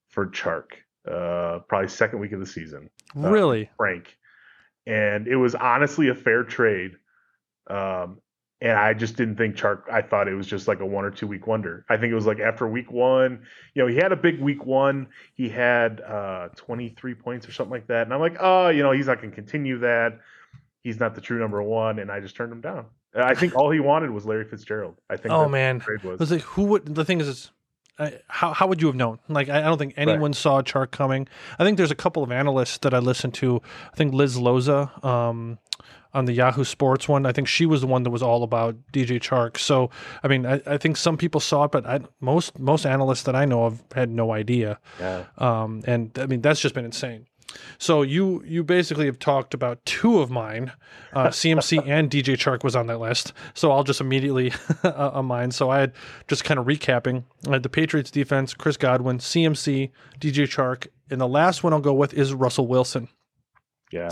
for 0.09 0.27
Chark, 0.29 0.67
uh, 1.11 1.61
probably 1.69 1.89
second 1.89 2.21
week 2.21 2.33
of 2.33 2.41
the 2.41 2.47
season, 2.47 2.89
Uh, 3.17 3.31
Really? 3.31 3.71
Frank, 3.77 4.17
and 4.87 5.27
it 5.27 5.37
was 5.37 5.55
honestly 5.55 6.09
a 6.09 6.15
fair 6.15 6.45
trade. 6.45 6.93
Um, 7.69 8.21
and 8.61 8.79
I 8.79 8.95
just 8.95 9.17
didn't 9.17 9.37
think 9.37 9.57
Chark. 9.57 9.83
I 9.93 10.01
thought 10.01 10.27
it 10.27 10.35
was 10.35 10.47
just 10.47 10.69
like 10.69 10.81
a 10.81 10.87
one 10.87 11.05
or 11.05 11.11
two 11.11 11.27
week 11.27 11.47
wonder. 11.47 11.85
I 11.91 11.99
think 11.99 12.11
it 12.11 12.15
was 12.15 12.25
like 12.25 12.41
after 12.41 12.67
week 12.67 12.91
one, 12.91 13.43
you 13.75 13.83
know, 13.83 13.89
he 13.89 13.97
had 13.97 14.11
a 14.13 14.17
big 14.17 14.41
week 14.41 14.65
one. 14.65 15.09
He 15.35 15.51
had 15.51 16.01
uh, 16.01 16.49
23 16.57 17.15
points 17.15 17.47
or 17.47 17.53
something 17.53 17.73
like 17.73 17.89
that, 17.89 18.03
and 18.07 18.15
I'm 18.15 18.21
like, 18.21 18.37
oh, 18.41 18.69
you 18.69 18.83
know, 18.83 18.93
he's 18.93 19.07
not 19.07 19.19
going 19.19 19.31
to 19.31 19.35
continue 19.35 19.79
that. 19.81 20.19
He's 20.85 21.01
not 21.01 21.15
the 21.15 21.21
true 21.21 21.41
number 21.41 21.63
one, 21.63 21.99
and 21.99 22.13
I 22.13 22.21
just 22.21 22.37
turned 22.37 22.53
him 22.53 22.61
down. 22.61 22.87
I 23.17 23.35
think 23.35 23.57
all 23.57 23.71
he 23.71 23.81
wanted 23.81 24.11
was 24.11 24.27
Larry 24.27 24.45
Fitzgerald. 24.45 24.97
I 25.09 25.17
think. 25.17 25.33
Oh 25.33 25.49
man, 25.49 25.79
the 25.79 25.85
trade 25.85 26.01
I 26.05 26.09
was. 26.09 26.21
was 26.21 26.31
like, 26.31 26.43
who 26.43 26.65
would? 26.65 26.95
The 26.95 27.05
thing 27.05 27.21
is, 27.21 27.29
is 27.29 27.51
I, 27.99 28.21
how 28.29 28.53
how 28.53 28.67
would 28.67 28.81
you 28.81 28.89
have 28.89 28.97
known? 28.97 29.19
Like, 29.29 29.49
I, 29.49 29.59
I 29.59 29.63
don't 29.63 29.79
think 29.79 29.95
anyone 29.97 30.33
saw 30.33 30.63
Chark 30.63 30.91
coming. 30.91 31.29
I 31.59 31.65
think 31.65 31.77
there's 31.77 31.93
a 31.93 31.97
couple 31.97 32.23
of 32.23 32.33
analysts 32.33 32.79
that 32.79 32.93
I 32.93 32.99
listened 32.99 33.35
to. 33.35 33.63
I 33.93 33.97
think 33.97 34.13
Liz 34.13 34.37
Loza 34.37 35.05
um, 35.05 35.59
on 36.13 36.25
the 36.25 36.33
Yahoo 36.33 36.65
Sports 36.65 37.09
one. 37.09 37.25
I 37.25 37.33
think 37.33 37.47
she 37.47 37.67
was 37.67 37.81
the 37.83 37.87
one 37.87 38.03
that 38.03 38.11
was 38.11 38.23
all 38.23 38.43
about 38.43 38.77
DJ 38.93 39.21
Chark. 39.21 39.59
So, 39.59 39.91
I 40.25 40.29
mean, 40.29 40.45
I, 40.45 40.61
I 40.67 40.77
think 40.77 40.97
some 40.97 41.17
people 41.17 41.41
saw 41.41 41.65
it, 41.65 41.71
but 41.71 41.87
I, 41.87 42.01
most 42.21 42.59
most 42.59 42.85
analysts 42.85 43.23
that 43.23 43.37
I 43.37 43.45
know 43.45 43.65
of 43.65 43.83
had 43.95 44.11
no 44.11 44.33
idea. 44.33 44.81
Yeah. 44.99 45.25
Um, 45.39 45.83
and 45.87 46.11
I 46.19 46.27
mean, 46.27 46.41
that's 46.41 46.61
just 46.61 46.75
been 46.75 46.85
insane. 46.85 47.27
So 47.79 48.03
you 48.03 48.43
you 48.47 48.63
basically 48.65 49.07
have 49.07 49.19
talked 49.19 49.55
about 49.55 49.85
two 49.85 50.21
of 50.21 50.31
mine. 50.31 50.73
Uh, 51.13 51.29
CMC 51.29 51.87
and 51.87 52.11
DJ 52.11 52.35
Chark 52.35 52.65
was 52.65 52.75
on 52.77 52.87
that 52.89 52.99
list. 52.99 53.33
So 53.55 53.71
I'll 53.73 53.85
just 53.85 54.01
immediately 54.01 54.53
uh, 54.85 55.11
on 55.15 55.27
mine. 55.27 55.51
So 55.51 55.71
I 55.71 55.81
had 55.81 55.93
just 56.29 56.45
kind 56.45 56.59
of 56.61 56.67
recapping. 56.67 57.25
I 57.49 57.53
had 57.53 57.63
the 57.63 57.69
Patriots 57.69 58.11
defense, 58.11 58.55
Chris 58.55 58.77
Godwin, 58.77 59.19
CMC, 59.19 59.91
DJ 60.21 60.45
Chark, 60.45 60.89
and 61.11 61.21
the 61.21 61.29
last 61.29 61.63
one 61.63 61.73
I'll 61.73 61.81
go 61.81 61.95
with 61.95 62.15
is 62.15 62.33
Russell 62.35 62.67
Wilson. 62.67 63.09
Yeah. 63.93 64.11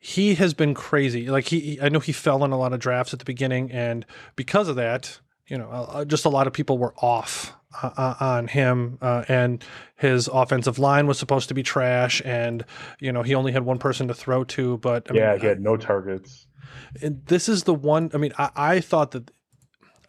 He 0.00 0.36
has 0.36 0.54
been 0.54 0.74
crazy. 0.74 1.28
Like 1.28 1.46
he, 1.46 1.60
he- 1.60 1.80
I 1.80 1.88
know 1.88 1.98
he 2.00 2.12
fell 2.12 2.44
in 2.44 2.52
a 2.52 2.58
lot 2.58 2.72
of 2.72 2.78
drafts 2.80 3.12
at 3.12 3.18
the 3.18 3.24
beginning, 3.24 3.72
and 3.72 4.06
because 4.36 4.68
of 4.68 4.76
that, 4.76 5.18
you 5.48 5.58
know, 5.58 5.68
uh, 5.70 6.04
just 6.04 6.24
a 6.24 6.28
lot 6.28 6.46
of 6.46 6.52
people 6.52 6.78
were 6.78 6.94
off 6.98 7.54
uh, 7.82 7.90
uh, 7.96 8.14
on 8.20 8.48
him, 8.48 8.98
uh, 9.00 9.24
and 9.28 9.64
his 9.96 10.28
offensive 10.28 10.78
line 10.78 11.06
was 11.06 11.18
supposed 11.18 11.48
to 11.48 11.54
be 11.54 11.62
trash, 11.62 12.22
and 12.24 12.64
you 13.00 13.12
know 13.12 13.22
he 13.22 13.34
only 13.34 13.52
had 13.52 13.64
one 13.64 13.78
person 13.78 14.08
to 14.08 14.14
throw 14.14 14.44
to. 14.44 14.78
But 14.78 15.10
I 15.10 15.14
yeah, 15.14 15.32
mean, 15.32 15.40
he 15.40 15.46
had 15.46 15.60
no 15.60 15.76
targets. 15.76 16.46
and 17.02 17.24
this 17.26 17.48
is 17.48 17.64
the 17.64 17.74
one. 17.74 18.10
I 18.14 18.18
mean, 18.18 18.32
I, 18.38 18.50
I 18.56 18.80
thought 18.80 19.10
that 19.12 19.30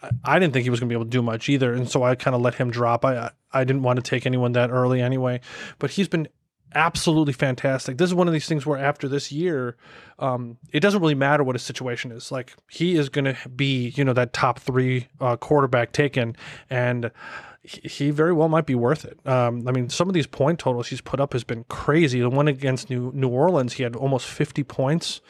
I- 0.01 0.09
I 0.23 0.39
didn't 0.39 0.53
think 0.53 0.63
he 0.63 0.69
was 0.69 0.79
going 0.79 0.87
to 0.89 0.93
be 0.93 0.97
able 0.97 1.05
to 1.05 1.09
do 1.11 1.21
much 1.21 1.49
either, 1.49 1.73
and 1.73 1.89
so 1.89 2.03
I 2.03 2.15
kind 2.15 2.35
of 2.35 2.41
let 2.41 2.55
him 2.55 2.69
drop. 2.71 3.03
I 3.05 3.17
I- 3.17 3.31
I 3.51 3.63
didn't 3.63 3.81
want 3.81 3.97
to 3.97 4.03
take 4.03 4.27
anyone 4.27 4.51
that 4.51 4.69
early 4.69 5.01
anyway, 5.01 5.41
but 5.79 5.89
he's 5.91 6.07
been 6.07 6.27
absolutely 6.75 7.33
fantastic. 7.33 7.97
This 7.97 8.09
is 8.09 8.13
one 8.13 8.27
of 8.27 8.33
these 8.33 8.47
things 8.47 8.65
where 8.65 8.77
after 8.77 9.07
this 9.07 9.31
year, 9.31 9.75
um, 10.19 10.57
it 10.71 10.79
doesn't 10.79 11.01
really 11.01 11.15
matter 11.15 11.43
what 11.43 11.55
his 11.55 11.63
situation 11.63 12.11
is. 12.11 12.31
Like 12.31 12.55
he 12.69 12.95
is 12.95 13.09
going 13.09 13.25
to 13.25 13.35
be, 13.49 13.89
you 13.89 14.03
know, 14.03 14.13
that 14.13 14.33
top 14.33 14.59
three 14.59 15.07
uh, 15.19 15.37
quarterback 15.37 15.91
taken, 15.91 16.35
and 16.69 17.11
he 17.61 18.09
very 18.11 18.33
well 18.33 18.49
might 18.49 18.65
be 18.65 18.75
worth 18.75 19.05
it. 19.05 19.19
Um, 19.27 19.67
I 19.67 19.71
mean, 19.71 19.89
some 19.89 20.07
of 20.07 20.13
these 20.13 20.27
point 20.27 20.59
totals 20.59 20.87
he's 20.87 21.01
put 21.01 21.19
up 21.19 21.33
has 21.33 21.43
been 21.43 21.65
crazy. 21.65 22.21
The 22.21 22.29
one 22.29 22.47
against 22.47 22.89
New 22.89 23.11
New 23.13 23.29
Orleans, 23.29 23.73
he 23.73 23.83
had 23.83 23.95
almost 23.95 24.27
fifty 24.27 24.63
points 24.63 25.21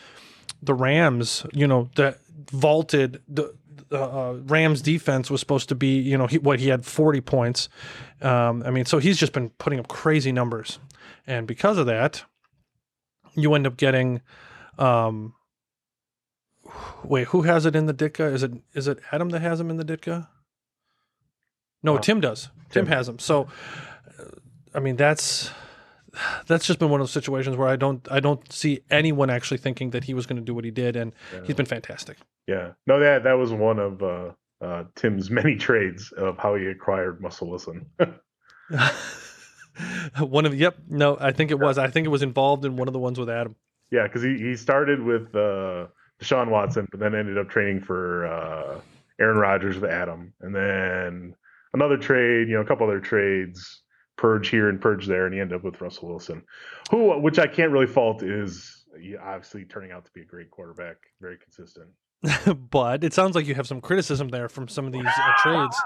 the 0.62 0.74
Rams, 0.74 1.46
you 1.54 1.68
know, 1.68 1.90
that 1.96 2.20
vaulted 2.52 3.22
the 3.28 3.54
uh, 3.92 4.36
Rams 4.46 4.82
defense 4.82 5.30
was 5.32 5.40
supposed 5.40 5.70
to 5.70 5.76
be, 5.76 6.00
you 6.00 6.18
know, 6.18 6.28
he, 6.28 6.38
what 6.38 6.60
he 6.60 6.70
had 6.70 6.86
40 6.86 7.22
points. 7.22 7.70
Um, 8.22 8.64
I 8.66 8.72
mean, 8.72 8.86
so 8.86 9.00
he's 9.00 9.18
just 9.18 9.34
been 9.34 9.50
putting 9.52 9.80
up 9.80 9.88
crazy 9.88 10.32
numbers. 10.32 10.80
And 11.26 11.48
because 11.48 11.78
of 11.78 11.86
that, 11.88 12.24
you 13.36 13.54
end 13.54 13.66
up 13.68 13.78
getting, 13.78 14.22
um, 14.78 15.34
wait, 17.04 17.28
who 17.28 17.44
has 17.44 17.66
it 17.66 17.76
in 17.76 17.86
the 17.86 17.94
Ditka? 17.94 18.32
Is 18.34 18.44
it, 18.44 18.54
is 18.74 18.88
it 18.88 19.00
Adam 19.12 19.30
that 19.30 19.42
has 19.42 19.60
him 19.60 19.70
in 19.70 19.78
the 19.78 19.86
Ditka? 19.86 20.28
No, 21.82 21.98
Uh, 21.98 22.00
Tim 22.00 22.20
does. 22.20 22.50
Tim, 22.70 22.86
Tim. 22.86 22.88
has 22.88 23.08
him. 23.08 23.20
So, 23.20 23.48
uh, 24.20 24.24
I 24.74 24.80
mean, 24.80 24.96
that's, 24.98 25.52
that's 26.48 26.66
just 26.68 26.80
been 26.80 26.90
one 26.90 27.00
of 27.02 27.08
those 27.08 27.12
situations 27.14 27.56
where 27.58 27.68
I 27.68 27.76
don't 27.76 28.08
I 28.12 28.20
don't 28.20 28.52
see 28.52 28.82
anyone 28.90 29.30
actually 29.30 29.58
thinking 29.58 29.92
that 29.92 30.04
he 30.06 30.14
was 30.14 30.26
going 30.26 30.38
to 30.38 30.44
do 30.46 30.54
what 30.54 30.64
he 30.66 30.72
did, 30.72 30.96
and 30.96 31.14
Yeah. 31.34 31.42
he's 31.46 31.56
been 31.56 31.66
fantastic. 31.66 32.18
Yeah. 32.48 32.72
No, 32.88 33.00
that 33.00 33.24
that 33.24 33.34
was 33.34 33.52
one 33.52 33.80
of 33.80 34.02
uh, 34.04 34.32
uh, 34.62 34.84
Tim's 34.96 35.30
many 35.40 35.56
trades 35.56 36.12
of 36.12 36.38
how 36.38 36.56
he 36.56 36.66
acquired 36.66 37.22
Muscle 37.22 37.50
Wilson. 37.50 37.86
one 40.20 40.46
of 40.46 40.54
yep 40.56 40.76
no 40.90 41.18
I 41.20 41.32
think 41.32 41.52
it 41.52 41.60
was 41.60 41.78
I 41.78 41.88
think 41.90 42.06
it 42.06 42.10
was 42.10 42.22
involved 42.24 42.66
in 42.66 42.76
one 42.76 42.88
of 42.88 42.94
the 42.94 43.00
ones 43.00 43.18
with 43.20 43.30
Adam. 43.30 43.56
yeah, 43.92 44.04
because 44.04 44.22
he, 44.24 44.38
he 44.38 44.56
started 44.56 45.02
with 45.02 45.34
uh, 45.36 45.88
Deshaun 46.22 46.50
Watson, 46.50 46.88
but 46.92 47.00
then 47.00 47.16
ended 47.16 47.38
up 47.38 47.50
training 47.50 47.82
for 47.82 48.28
uh, 48.28 48.80
Aaron 49.20 49.38
Rodgers 49.38 49.78
with 49.80 49.90
Adam, 49.90 50.34
and 50.42 50.54
then 50.56 51.34
another 51.74 51.98
trade, 51.98 52.50
you 52.50 52.56
know, 52.56 52.62
a 52.62 52.66
couple 52.66 52.86
other 52.88 53.00
trades, 53.00 53.82
purge 54.20 54.50
here 54.50 54.68
and 54.68 54.82
purge 54.82 55.08
there, 55.08 55.26
and 55.26 55.34
he 55.34 55.40
ended 55.40 55.56
up 55.56 55.64
with 55.64 55.80
Russell 55.80 56.10
Wilson, 56.10 56.44
who, 56.92 57.18
which 57.22 57.40
I 57.40 57.48
can't 57.48 57.72
really 57.72 57.88
fault, 57.88 58.22
is 58.22 58.86
obviously 59.24 59.64
turning 59.64 59.92
out 59.92 60.04
to 60.06 60.12
be 60.12 60.22
a 60.22 60.26
great 60.26 60.52
quarterback, 60.52 60.98
very 61.22 61.38
consistent. 61.38 61.88
but 62.70 63.06
it 63.06 63.14
sounds 63.14 63.34
like 63.34 63.48
you 63.48 63.56
have 63.56 63.66
some 63.66 63.80
criticism 63.80 64.28
there 64.28 64.50
from 64.50 64.68
some 64.68 64.86
of 64.86 64.92
these 64.92 65.06
uh, 65.06 65.34
trades. 65.38 65.82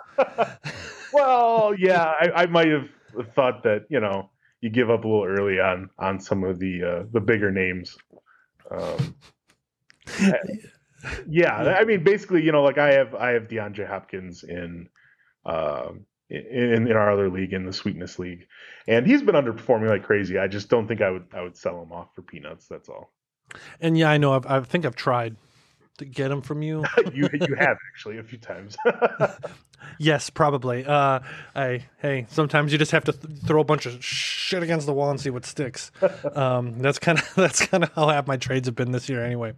well, 1.14 1.76
yeah, 1.78 2.12
I, 2.20 2.32
I 2.36 2.46
might 2.48 2.70
have 2.70 2.90
thought 3.36 3.62
that 3.64 3.86
you 3.90 4.00
know 4.00 4.32
you 4.62 4.72
give 4.72 4.90
up 4.90 5.04
a 5.04 5.08
little 5.08 5.26
early 5.26 5.60
on 5.60 5.92
on 6.00 6.20
some 6.20 6.44
of 6.44 6.58
the 6.58 6.84
uh, 6.84 7.04
the 7.12 7.22
bigger 7.22 7.52
names. 7.52 7.96
Um, 8.72 9.16
yeah, 11.30 11.56
I 11.56 11.86
mean, 11.86 12.04
basically, 12.04 12.42
you 12.42 12.52
know, 12.52 12.64
like 12.64 12.80
I 12.80 12.94
have 12.94 13.14
I 13.14 13.34
have 13.34 13.44
DeAndre 13.44 13.88
Hopkins 13.88 14.44
in 14.44 14.90
um, 15.46 16.08
in 16.34 16.88
in 16.88 16.92
our 16.92 17.12
other 17.12 17.30
league 17.30 17.54
in 17.54 17.66
the 17.66 17.74
Sweetness 17.74 18.20
League, 18.20 18.48
and 18.88 19.06
he's 19.06 19.22
been 19.22 19.36
underperforming 19.36 19.90
like 19.90 20.04
crazy. 20.04 20.38
I 20.38 20.48
just 20.48 20.70
don't 20.70 20.88
think 20.88 21.02
I 21.02 21.10
would 21.10 21.26
I 21.34 21.42
would 21.42 21.58
sell 21.58 21.82
him 21.82 21.92
off 21.92 22.14
for 22.16 22.22
peanuts. 22.22 22.68
That's 22.68 22.90
all. 22.90 23.12
And 23.80 23.98
yeah, 23.98 24.10
I 24.10 24.18
know 24.18 24.34
I've, 24.34 24.46
I 24.46 24.60
think 24.62 24.86
I've 24.86 24.96
tried 24.96 25.36
to 25.98 26.06
get 26.06 26.32
him 26.32 26.42
from 26.42 26.62
you. 26.62 26.84
you 27.14 27.30
you 27.34 27.56
have 27.56 27.78
actually 27.94 28.18
a 28.18 28.24
few 28.24 28.38
times. 28.38 28.76
Yes, 29.98 30.30
probably. 30.30 30.86
Uh, 30.86 31.20
I 31.56 31.86
hey, 32.00 32.26
sometimes 32.30 32.72
you 32.72 32.78
just 32.78 32.92
have 32.92 33.04
to 33.06 33.12
th- 33.12 33.40
throw 33.46 33.62
a 33.62 33.66
bunch 33.66 33.86
of 33.86 34.04
shit 34.04 34.64
against 34.64 34.86
the 34.86 34.94
wall 34.94 35.10
and 35.10 35.20
see 35.20 35.30
what 35.30 35.46
sticks. 35.46 35.92
Um, 36.34 36.80
that's 36.80 37.00
kind 37.00 37.20
of 37.20 37.36
that's 37.36 37.66
kind 37.68 37.84
of 37.84 37.92
how 37.94 38.08
half 38.08 38.28
my 38.28 38.38
trades 38.38 38.68
have 38.68 38.76
been 38.76 38.92
this 38.92 39.08
year, 39.08 39.24
anyway. 39.24 39.54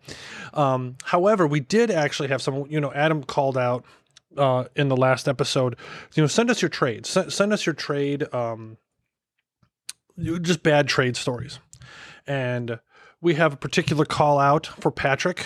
Um, 0.53 0.95
however, 1.03 1.47
we 1.47 1.59
did 1.59 1.89
actually 1.89 2.29
have 2.29 2.41
some. 2.41 2.65
You 2.69 2.81
know, 2.81 2.91
Adam 2.91 3.23
called 3.23 3.57
out 3.57 3.85
uh, 4.37 4.65
in 4.75 4.89
the 4.89 4.97
last 4.97 5.27
episode. 5.27 5.75
You 6.15 6.23
know, 6.23 6.27
send 6.27 6.49
us 6.49 6.61
your 6.61 6.69
trades. 6.69 7.15
S- 7.15 7.33
send 7.33 7.53
us 7.53 7.65
your 7.65 7.75
trade. 7.75 8.33
Um, 8.33 8.77
just 10.17 10.63
bad 10.63 10.87
trade 10.87 11.17
stories, 11.17 11.59
and 12.25 12.79
we 13.21 13.35
have 13.35 13.53
a 13.53 13.57
particular 13.57 14.05
call 14.05 14.39
out 14.39 14.67
for 14.67 14.91
Patrick. 14.91 15.45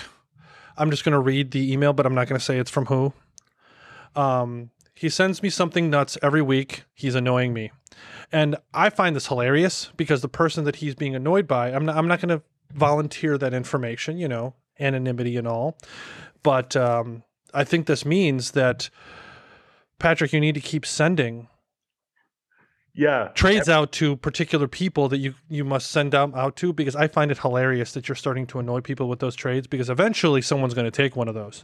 I'm 0.78 0.92
just 0.92 1.04
going 1.04 1.14
to 1.14 1.20
read 1.20 1.52
the 1.52 1.74
email, 1.74 1.94
but 1.94 2.06
I'm 2.06 2.16
not 2.16 2.28
going 2.28 2.40
to 2.40 2.44
say 2.44 2.58
it's 2.58 2.72
from 2.72 2.86
who. 2.86 3.14
Um, 4.16 4.72
he 4.94 5.10
sends 5.10 5.42
me 5.42 5.50
something 5.50 5.90
nuts 5.90 6.18
every 6.22 6.42
week. 6.42 6.84
He's 6.94 7.16
annoying 7.16 7.54
me. 7.54 7.72
And 8.32 8.58
I 8.74 8.90
find 8.90 9.16
this 9.16 9.28
hilarious 9.28 9.92
because 9.96 10.22
the 10.22 10.30
person 10.30 10.66
that 10.66 10.78
he's 10.78 10.96
being 10.96 11.16
annoyed 11.16 11.48
by, 11.48 11.72
I'm 11.72 11.86
not, 11.86 11.98
I'm 11.98 12.08
not 12.08 12.22
going 12.22 12.38
to 12.38 12.44
volunteer 12.74 13.38
that 13.38 13.54
information, 13.54 14.18
you 14.18 14.28
know, 14.28 14.56
anonymity 14.80 15.38
and 15.38 15.48
all. 15.48 15.78
But 16.44 16.76
um, 16.76 17.24
I 17.54 17.64
think 17.64 17.86
this 17.86 18.06
means 18.06 18.52
that, 18.52 18.90
Patrick, 19.98 20.34
you 20.34 20.40
need 20.40 20.56
to 20.56 20.62
keep 20.62 20.86
sending 20.86 21.48
yeah, 22.94 23.30
trades 23.34 23.70
out 23.70 23.92
to 23.94 24.18
particular 24.18 24.68
people 24.68 25.08
that 25.10 25.20
you, 25.20 25.36
you 25.48 25.64
must 25.64 25.92
send 25.92 26.12
them 26.12 26.34
out 26.36 26.56
to 26.58 26.74
because 26.74 26.96
I 26.96 27.08
find 27.08 27.32
it 27.32 27.38
hilarious 27.38 27.94
that 27.94 28.10
you're 28.10 28.16
starting 28.16 28.46
to 28.48 28.60
annoy 28.60 28.82
people 28.82 29.08
with 29.08 29.20
those 29.20 29.36
trades 29.36 29.68
because 29.68 29.90
eventually 29.90 30.42
someone's 30.42 30.74
going 30.74 30.86
to 30.86 30.92
take 30.92 31.16
one 31.16 31.28
of 31.28 31.36
those. 31.36 31.64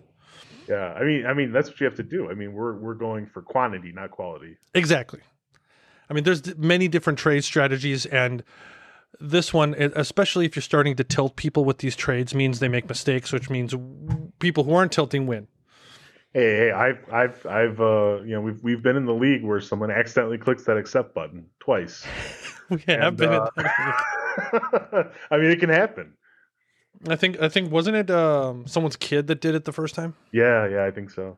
yeah. 0.70 0.94
I 0.94 1.04
mean, 1.04 1.26
I 1.26 1.34
mean 1.34 1.52
that's 1.52 1.70
what 1.70 1.80
you 1.80 1.86
have 1.86 1.96
to 1.96 2.04
do. 2.04 2.30
I 2.30 2.36
mean, 2.36 2.54
we're 2.54 2.76
we're 2.76 2.94
going 2.94 3.26
for 3.26 3.42
quantity, 3.42 3.92
not 3.92 4.12
quality. 4.12 4.58
Exactly. 4.74 5.22
I 6.10 6.14
mean, 6.14 6.24
there's 6.24 6.56
many 6.56 6.88
different 6.88 7.20
trade 7.20 7.44
strategies, 7.44 8.06
and 8.06 8.44
this 9.20 9.54
one, 9.54 9.74
especially 9.74 10.46
if 10.46 10.56
you're 10.56 10.62
starting 10.62 10.96
to 10.98 11.04
tilt 11.04 11.36
people 11.36 11.66
with 11.66 11.80
these 11.80 11.96
trades, 11.96 12.36
means 12.36 12.60
they 12.60 12.68
make 12.68 12.88
mistakes, 12.88 13.32
which 13.32 13.50
means 13.50 13.74
people 14.40 14.64
who 14.64 14.74
aren't 14.74 14.92
tilting 14.92 15.26
win. 15.26 15.48
Hey, 16.36 16.58
hey, 16.58 16.72
I've, 16.72 17.00
I've, 17.14 17.46
I've, 17.46 17.80
uh, 17.80 18.20
you 18.24 18.32
know, 18.36 18.42
we've 18.42 18.62
we've 18.62 18.84
been 18.84 18.98
in 18.98 19.06
the 19.06 19.14
league 19.14 19.42
where 19.42 19.62
someone 19.62 19.90
accidentally 19.90 20.38
clicks 20.38 20.66
that 20.66 20.76
accept 20.76 21.14
button 21.16 21.46
twice. 21.62 22.06
We 22.70 22.84
have 22.88 23.14
And, 23.14 23.18
been. 23.18 23.32
uh, 23.32 23.50
I 25.32 25.38
mean, 25.38 25.52
it 25.52 25.62
can 25.62 25.70
happen. 25.70 26.14
I 27.08 27.16
think. 27.16 27.40
I 27.40 27.48
think 27.48 27.72
wasn't 27.72 27.96
it 27.96 28.12
um, 28.12 28.68
someone's 28.68 28.98
kid 28.98 29.28
that 29.28 29.40
did 29.40 29.56
it 29.56 29.64
the 29.64 29.72
first 29.72 29.96
time? 29.96 30.14
Yeah, 30.34 30.68
yeah, 30.68 30.84
I 30.84 30.92
think 30.92 31.10
so. 31.12 31.38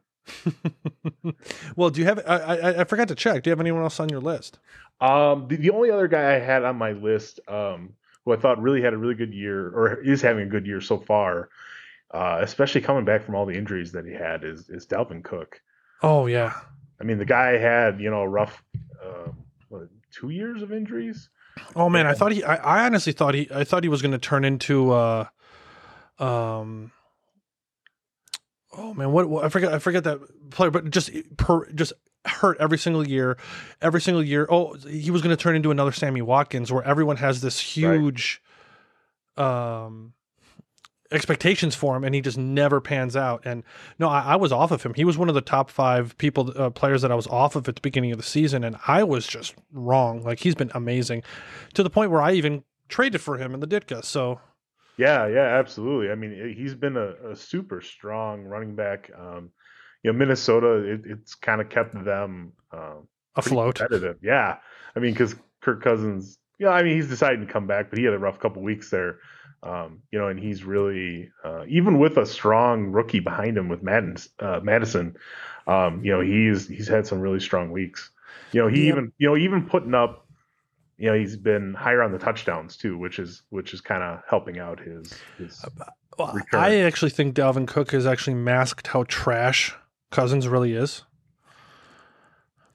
well, 1.75 1.89
do 1.91 1.99
you 2.01 2.05
have? 2.07 2.19
I, 2.25 2.37
I 2.37 2.81
I 2.81 2.83
forgot 2.85 3.07
to 3.09 3.15
check. 3.15 3.43
Do 3.43 3.49
you 3.49 3.51
have 3.51 3.59
anyone 3.59 3.83
else 3.83 3.99
on 3.99 4.09
your 4.09 4.21
list? 4.21 4.57
Um, 4.99 5.47
the, 5.47 5.57
the 5.57 5.69
only 5.69 5.91
other 5.91 6.07
guy 6.07 6.35
I 6.35 6.39
had 6.39 6.63
on 6.63 6.77
my 6.77 6.93
list, 6.93 7.39
um, 7.47 7.93
who 8.25 8.33
I 8.33 8.37
thought 8.37 8.61
really 8.61 8.81
had 8.81 8.93
a 8.93 8.97
really 8.97 9.15
good 9.15 9.33
year 9.33 9.67
or 9.69 10.01
is 10.01 10.21
having 10.21 10.43
a 10.47 10.49
good 10.49 10.65
year 10.65 10.81
so 10.81 10.97
far, 10.97 11.49
uh, 12.11 12.39
especially 12.41 12.81
coming 12.81 13.05
back 13.05 13.23
from 13.23 13.35
all 13.35 13.45
the 13.45 13.57
injuries 13.57 13.91
that 13.91 14.05
he 14.05 14.13
had, 14.13 14.43
is 14.43 14.69
is 14.69 14.87
Dalvin 14.87 15.23
Cook. 15.23 15.61
Oh 16.01 16.25
yeah. 16.27 16.53
I 16.99 17.03
mean, 17.03 17.17
the 17.17 17.25
guy 17.25 17.57
had 17.57 17.99
you 17.99 18.09
know 18.09 18.21
a 18.21 18.27
rough, 18.27 18.63
uh, 19.03 19.31
what, 19.69 19.89
two 20.11 20.29
years 20.29 20.61
of 20.61 20.71
injuries. 20.71 21.29
Oh 21.75 21.89
man, 21.89 22.05
I 22.05 22.13
thought 22.13 22.31
he. 22.31 22.43
I, 22.43 22.55
I 22.55 22.85
honestly 22.85 23.13
thought 23.13 23.33
he. 23.33 23.47
I 23.53 23.63
thought 23.63 23.83
he 23.83 23.89
was 23.89 24.01
going 24.01 24.11
to 24.11 24.17
turn 24.17 24.45
into. 24.45 24.91
Uh, 24.91 25.25
um. 26.19 26.91
Oh 28.77 28.93
man, 28.93 29.11
what, 29.11 29.29
what 29.29 29.43
I 29.45 29.49
forget. 29.49 29.73
I 29.73 29.79
forget 29.79 30.03
that 30.03 30.19
player, 30.51 30.71
but 30.71 30.89
just 30.89 31.09
per 31.37 31.69
just 31.71 31.93
hurt 32.25 32.57
every 32.59 32.77
single 32.77 33.07
year, 33.07 33.37
every 33.81 34.01
single 34.01 34.23
year. 34.23 34.47
Oh, 34.49 34.73
he 34.73 35.11
was 35.11 35.21
going 35.21 35.35
to 35.35 35.41
turn 35.41 35.55
into 35.55 35.71
another 35.71 35.91
Sammy 35.91 36.21
Watkins, 36.21 36.71
where 36.71 36.83
everyone 36.83 37.17
has 37.17 37.41
this 37.41 37.59
huge, 37.59 38.41
um, 39.35 40.13
expectations 41.11 41.75
for 41.75 41.95
him, 41.95 42.03
and 42.03 42.13
he 42.13 42.21
just 42.21 42.37
never 42.37 42.81
pans 42.81 43.15
out. 43.15 43.41
And 43.45 43.63
no, 43.99 44.09
I, 44.09 44.33
I 44.33 44.35
was 44.35 44.51
off 44.51 44.71
of 44.71 44.83
him. 44.83 44.93
He 44.93 45.05
was 45.05 45.17
one 45.17 45.29
of 45.29 45.35
the 45.35 45.41
top 45.41 45.69
five 45.69 46.17
people, 46.17 46.51
uh, 46.55 46.69
players 46.69 47.01
that 47.01 47.11
I 47.11 47.15
was 47.15 47.27
off 47.27 47.55
of 47.55 47.67
at 47.67 47.75
the 47.75 47.81
beginning 47.81 48.11
of 48.11 48.17
the 48.17 48.23
season, 48.23 48.63
and 48.63 48.77
I 48.87 49.03
was 49.03 49.27
just 49.27 49.55
wrong. 49.71 50.23
Like 50.23 50.39
he's 50.39 50.55
been 50.55 50.71
amazing, 50.73 51.23
to 51.73 51.83
the 51.83 51.89
point 51.89 52.11
where 52.11 52.21
I 52.21 52.33
even 52.33 52.63
traded 52.89 53.21
for 53.21 53.37
him 53.37 53.53
in 53.53 53.59
the 53.59 53.67
Ditka. 53.67 54.03
So 54.03 54.39
Yeah, 54.97 55.27
yeah, 55.27 55.57
absolutely. 55.59 56.11
I 56.11 56.15
mean, 56.15 56.55
he's 56.57 56.73
been 56.73 56.97
a, 56.97 57.31
a 57.31 57.35
super 57.35 57.81
strong 57.81 58.43
running 58.43 58.75
back. 58.75 59.11
Um, 59.17 59.51
you 60.03 60.11
know, 60.11 60.17
Minnesota, 60.17 60.93
it, 60.93 61.01
it's 61.05 61.35
kind 61.35 61.61
of 61.61 61.69
kept 61.69 61.93
them 62.03 62.53
um, 62.71 63.07
afloat. 63.35 63.79
Yeah, 64.21 64.57
I 64.95 64.99
mean, 64.99 65.13
because 65.13 65.35
Kirk 65.61 65.83
Cousins, 65.83 66.37
yeah, 66.59 66.69
I 66.69 66.83
mean, 66.83 66.95
he's 66.95 67.09
decided 67.09 67.45
to 67.45 67.51
come 67.51 67.67
back, 67.67 67.89
but 67.89 67.99
he 67.99 68.05
had 68.05 68.13
a 68.13 68.19
rough 68.19 68.39
couple 68.39 68.63
weeks 68.63 68.89
there. 68.89 69.19
Um, 69.67 70.01
you 70.11 70.19
know, 70.19 70.27
and 70.27 70.39
he's 70.39 70.63
really 70.63 71.29
uh, 71.43 71.65
even 71.67 71.99
with 71.99 72.17
a 72.17 72.25
strong 72.25 72.87
rookie 72.87 73.19
behind 73.19 73.57
him 73.57 73.67
with 73.67 73.83
Madden, 73.83 74.15
uh, 74.39 74.61
Mattison. 74.63 75.17
Um, 75.67 76.03
you 76.03 76.11
know, 76.11 76.21
he's 76.21 76.67
he's 76.67 76.87
had 76.87 77.05
some 77.05 77.19
really 77.19 77.39
strong 77.39 77.71
weeks. 77.71 78.09
You 78.53 78.61
know, 78.61 78.67
he 78.67 78.87
even 78.87 79.11
you 79.17 79.27
know 79.27 79.37
even 79.37 79.67
putting 79.67 79.93
up. 79.93 80.25
You 80.97 81.11
know, 81.11 81.13
he's 81.13 81.35
been 81.35 81.75
higher 81.75 82.01
on 82.01 82.11
the 82.11 82.17
touchdowns 82.17 82.75
too, 82.75 82.97
which 82.97 83.19
is 83.19 83.43
which 83.49 83.73
is 83.73 83.81
kind 83.81 84.01
of 84.01 84.21
helping 84.27 84.57
out 84.57 84.79
his 84.79 85.13
his. 85.37 85.63
Well, 86.17 86.33
return. 86.33 86.59
I 86.59 86.77
actually 86.77 87.11
think 87.11 87.35
Dalvin 87.35 87.67
Cook 87.67 87.91
has 87.91 88.07
actually 88.07 88.33
masked 88.35 88.87
how 88.87 89.03
trash 89.03 89.75
Cousins 90.11 90.47
really 90.47 90.73
is. 90.73 91.03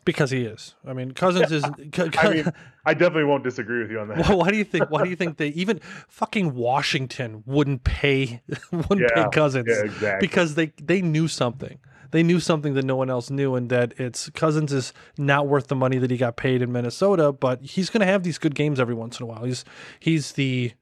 Because 0.05 0.31
he 0.33 0.43
is. 0.45 0.75
I 0.87 0.93
mean, 0.95 1.13
Cousins 1.13 1.53
is. 1.53 1.63
I 1.65 2.33
mean, 2.33 2.45
I 2.85 2.93
definitely 2.93 3.25
won't 3.25 3.45
disagree 3.45 3.81
with 3.83 3.91
you 3.93 4.01
on 4.01 4.09
that. 4.09 4.19
Well, 4.19 4.39
why 4.41 4.51
do 4.51 4.57
you 4.57 4.65
think? 4.65 4.91
Why 4.91 5.05
do 5.05 5.09
you 5.11 5.15
think 5.17 5.37
they 5.37 5.49
even 5.49 5.79
fucking 6.09 6.55
Washington 6.55 7.43
wouldn't 7.47 7.85
pay 7.85 8.43
wouldn't 8.73 9.01
Yeah, 9.01 9.25
pay 9.25 9.31
Cousins 9.31 9.67
yeah, 9.69 9.85
exactly. 9.85 10.27
because 10.27 10.55
they 10.57 10.67
they 10.83 11.01
knew 11.03 11.29
something. 11.29 11.79
They 12.11 12.23
knew 12.23 12.41
something 12.41 12.75
that 12.75 12.85
no 12.85 12.97
one 12.97 13.09
else 13.11 13.31
knew, 13.31 13.55
and 13.55 13.71
that 13.71 13.95
it's 13.99 14.29
Cousins 14.31 14.73
is 14.73 14.93
not 15.17 15.47
worth 15.47 15.69
the 15.69 15.77
money 15.77 15.99
that 15.99 16.11
he 16.11 16.17
got 16.17 16.37
paid 16.37 16.61
in 16.63 16.73
Minnesota. 16.73 17.33
But 17.33 17.63
he's 17.63 17.89
going 17.89 18.01
to 18.01 18.07
have 18.07 18.23
these 18.25 18.39
good 18.39 18.55
games 18.57 18.81
every 18.81 18.95
once 18.95 19.21
in 19.21 19.25
a 19.25 19.27
while. 19.27 19.45
He's 19.45 19.65
he's 20.01 20.33
the 20.33 20.73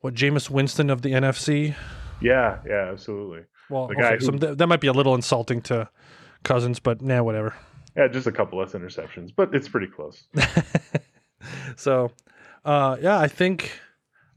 what 0.00 0.14
Jameis 0.14 0.48
Winston 0.48 0.90
of 0.90 1.02
the 1.02 1.10
NFC. 1.12 1.74
yeah, 2.20 2.58
yeah, 2.66 2.90
absolutely. 2.92 3.42
Well, 3.68 3.88
The 3.88 3.94
guy 3.96 4.12
okay, 4.14 4.24
so 4.24 4.32
who- 4.32 4.54
that 4.54 4.66
might 4.68 4.80
be 4.80 4.86
a 4.88 4.92
little 4.92 5.14
insulting 5.14 5.60
to 5.62 5.88
Cousins, 6.44 6.78
but 6.80 7.02
nah, 7.02 7.22
whatever. 7.22 7.54
Yeah, 7.96 8.08
just 8.08 8.26
a 8.26 8.32
couple 8.32 8.58
less 8.58 8.72
interceptions, 8.72 9.30
but 9.36 9.54
it's 9.54 9.68
pretty 9.68 9.86
close. 9.88 10.26
so 11.76 12.10
uh 12.64 12.96
yeah 13.00 13.18
i 13.18 13.26
think 13.26 13.80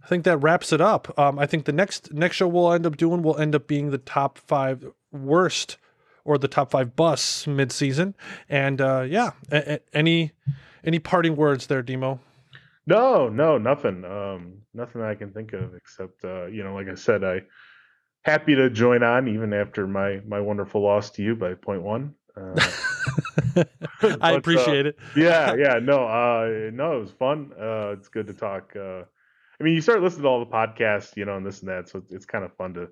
i 0.04 0.08
think 0.08 0.24
that 0.24 0.38
wraps 0.40 0.74
it 0.74 0.82
up 0.82 1.18
um 1.20 1.38
i 1.38 1.46
think 1.46 1.66
the 1.66 1.72
next 1.72 2.12
next 2.14 2.38
show 2.38 2.48
we'll 2.48 2.72
end 2.74 2.86
up 2.86 2.98
doing 2.98 3.22
will 3.22 3.38
end 3.38 3.54
up 3.54 3.68
being 3.68 3.92
the 3.92 3.98
top 4.00 4.40
five 4.40 4.84
worst 5.12 5.78
or 6.24 6.38
the 6.40 6.48
top 6.48 6.72
five 6.72 6.96
busts 6.96 7.46
mid-season 7.46 8.16
and 8.50 8.82
uh 8.82 9.02
yeah 9.08 9.32
a- 9.52 9.74
a- 9.76 9.80
any 9.94 10.32
any 10.84 10.98
parting 10.98 11.36
words 11.36 11.68
there 11.68 11.84
demo 11.84 12.20
No, 12.88 13.30
no, 13.30 13.58
nothing. 13.58 14.06
Um, 14.06 14.62
nothing 14.74 15.02
I 15.02 15.16
can 15.16 15.32
think 15.32 15.54
of 15.54 15.74
except 15.76 16.24
uh, 16.24 16.46
you 16.46 16.64
know, 16.64 16.76
like 16.76 16.88
I 16.88 16.94
said, 16.94 17.24
I 17.24 17.42
happy 18.22 18.54
to 18.54 18.70
join 18.70 19.02
on 19.02 19.28
even 19.28 19.54
after 19.54 19.88
my 19.88 20.22
my 20.28 20.40
wonderful 20.40 20.82
loss 20.84 21.10
to 21.12 21.24
you 21.24 21.36
by 21.36 21.56
point 21.56 21.82
one. 21.82 22.14
Uh, 22.38 22.54
I 24.22 24.34
uh, 24.34 24.38
appreciate 24.38 24.86
it. 24.86 24.98
yeah, 25.16 25.54
yeah, 25.58 25.80
no, 25.82 26.06
uh, 26.06 26.70
no, 26.74 26.98
it 26.98 27.02
was 27.02 27.12
fun. 27.12 27.52
Uh, 27.60 27.94
it's 27.98 28.08
good 28.08 28.28
to 28.28 28.34
talk. 28.34 28.74
Uh, 28.76 29.04
I 29.60 29.64
mean, 29.64 29.74
you 29.74 29.82
start 29.82 30.02
listening 30.02 30.24
to 30.24 30.30
all 30.30 30.40
the 30.40 30.52
podcasts, 30.52 31.16
you 31.16 31.26
know, 31.26 31.38
and 31.38 31.46
this 31.46 31.62
and 31.62 31.70
that, 31.70 31.90
so 31.90 32.00
it's, 32.00 32.12
it's 32.12 32.26
kind 32.26 32.44
of 32.44 32.54
fun 32.56 32.74
to, 32.74 32.88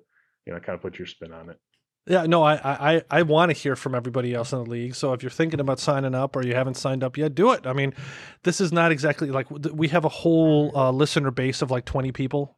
you 0.46 0.52
know, 0.52 0.60
kind 0.60 0.74
of 0.74 0.82
put 0.82 0.98
your 0.98 1.06
spin 1.06 1.32
on 1.32 1.50
it. 1.50 1.58
Yeah, 2.06 2.26
no, 2.26 2.42
I 2.42 2.56
I, 2.96 3.02
I 3.10 3.22
want 3.22 3.50
to 3.50 3.56
hear 3.56 3.76
from 3.76 3.94
everybody 3.94 4.34
else 4.34 4.52
in 4.52 4.62
the 4.62 4.70
league. 4.70 4.94
So 4.94 5.14
if 5.14 5.22
you're 5.22 5.30
thinking 5.30 5.58
about 5.58 5.78
signing 5.78 6.14
up 6.14 6.36
or 6.36 6.46
you 6.46 6.54
haven't 6.54 6.76
signed 6.76 7.02
up 7.02 7.16
yet, 7.16 7.34
do 7.34 7.52
it. 7.52 7.66
I 7.66 7.72
mean, 7.72 7.94
this 8.42 8.60
is 8.60 8.72
not 8.72 8.92
exactly 8.92 9.30
like 9.30 9.50
we 9.50 9.88
have 9.88 10.04
a 10.04 10.10
whole 10.10 10.76
uh, 10.76 10.90
listener 10.90 11.30
base 11.30 11.62
of 11.62 11.70
like 11.70 11.86
20 11.86 12.12
people. 12.12 12.56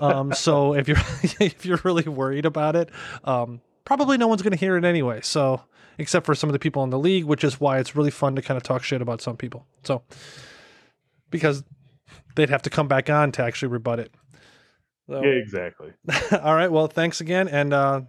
Um, 0.00 0.32
so 0.34 0.74
if 0.74 0.88
you're 0.88 0.96
if 1.22 1.64
you're 1.64 1.80
really 1.84 2.08
worried 2.08 2.44
about 2.44 2.74
it, 2.74 2.90
um, 3.22 3.60
probably 3.84 4.18
no 4.18 4.26
one's 4.26 4.42
going 4.42 4.52
to 4.52 4.58
hear 4.58 4.76
it 4.76 4.84
anyway. 4.84 5.20
So 5.22 5.62
except 5.98 6.26
for 6.26 6.34
some 6.34 6.48
of 6.48 6.52
the 6.52 6.58
people 6.58 6.82
in 6.84 6.90
the 6.90 6.98
league, 6.98 7.24
which 7.24 7.44
is 7.44 7.60
why 7.60 7.78
it's 7.78 7.94
really 7.96 8.10
fun 8.10 8.36
to 8.36 8.42
kind 8.42 8.56
of 8.56 8.62
talk 8.62 8.82
shit 8.82 9.02
about 9.02 9.20
some 9.20 9.36
people. 9.36 9.66
So 9.84 10.02
because 11.30 11.64
they'd 12.36 12.50
have 12.50 12.62
to 12.62 12.70
come 12.70 12.88
back 12.88 13.10
on 13.10 13.32
to 13.32 13.42
actually 13.42 13.68
rebut 13.68 13.98
it. 14.00 14.12
So. 15.08 15.22
Yeah, 15.22 15.30
exactly. 15.30 15.92
all 16.42 16.54
right. 16.54 16.70
Well, 16.70 16.86
thanks 16.86 17.20
again, 17.20 17.48
and 17.48 17.74
uh, 17.74 18.02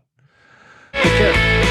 Take 0.94 1.04
care. 1.04 1.64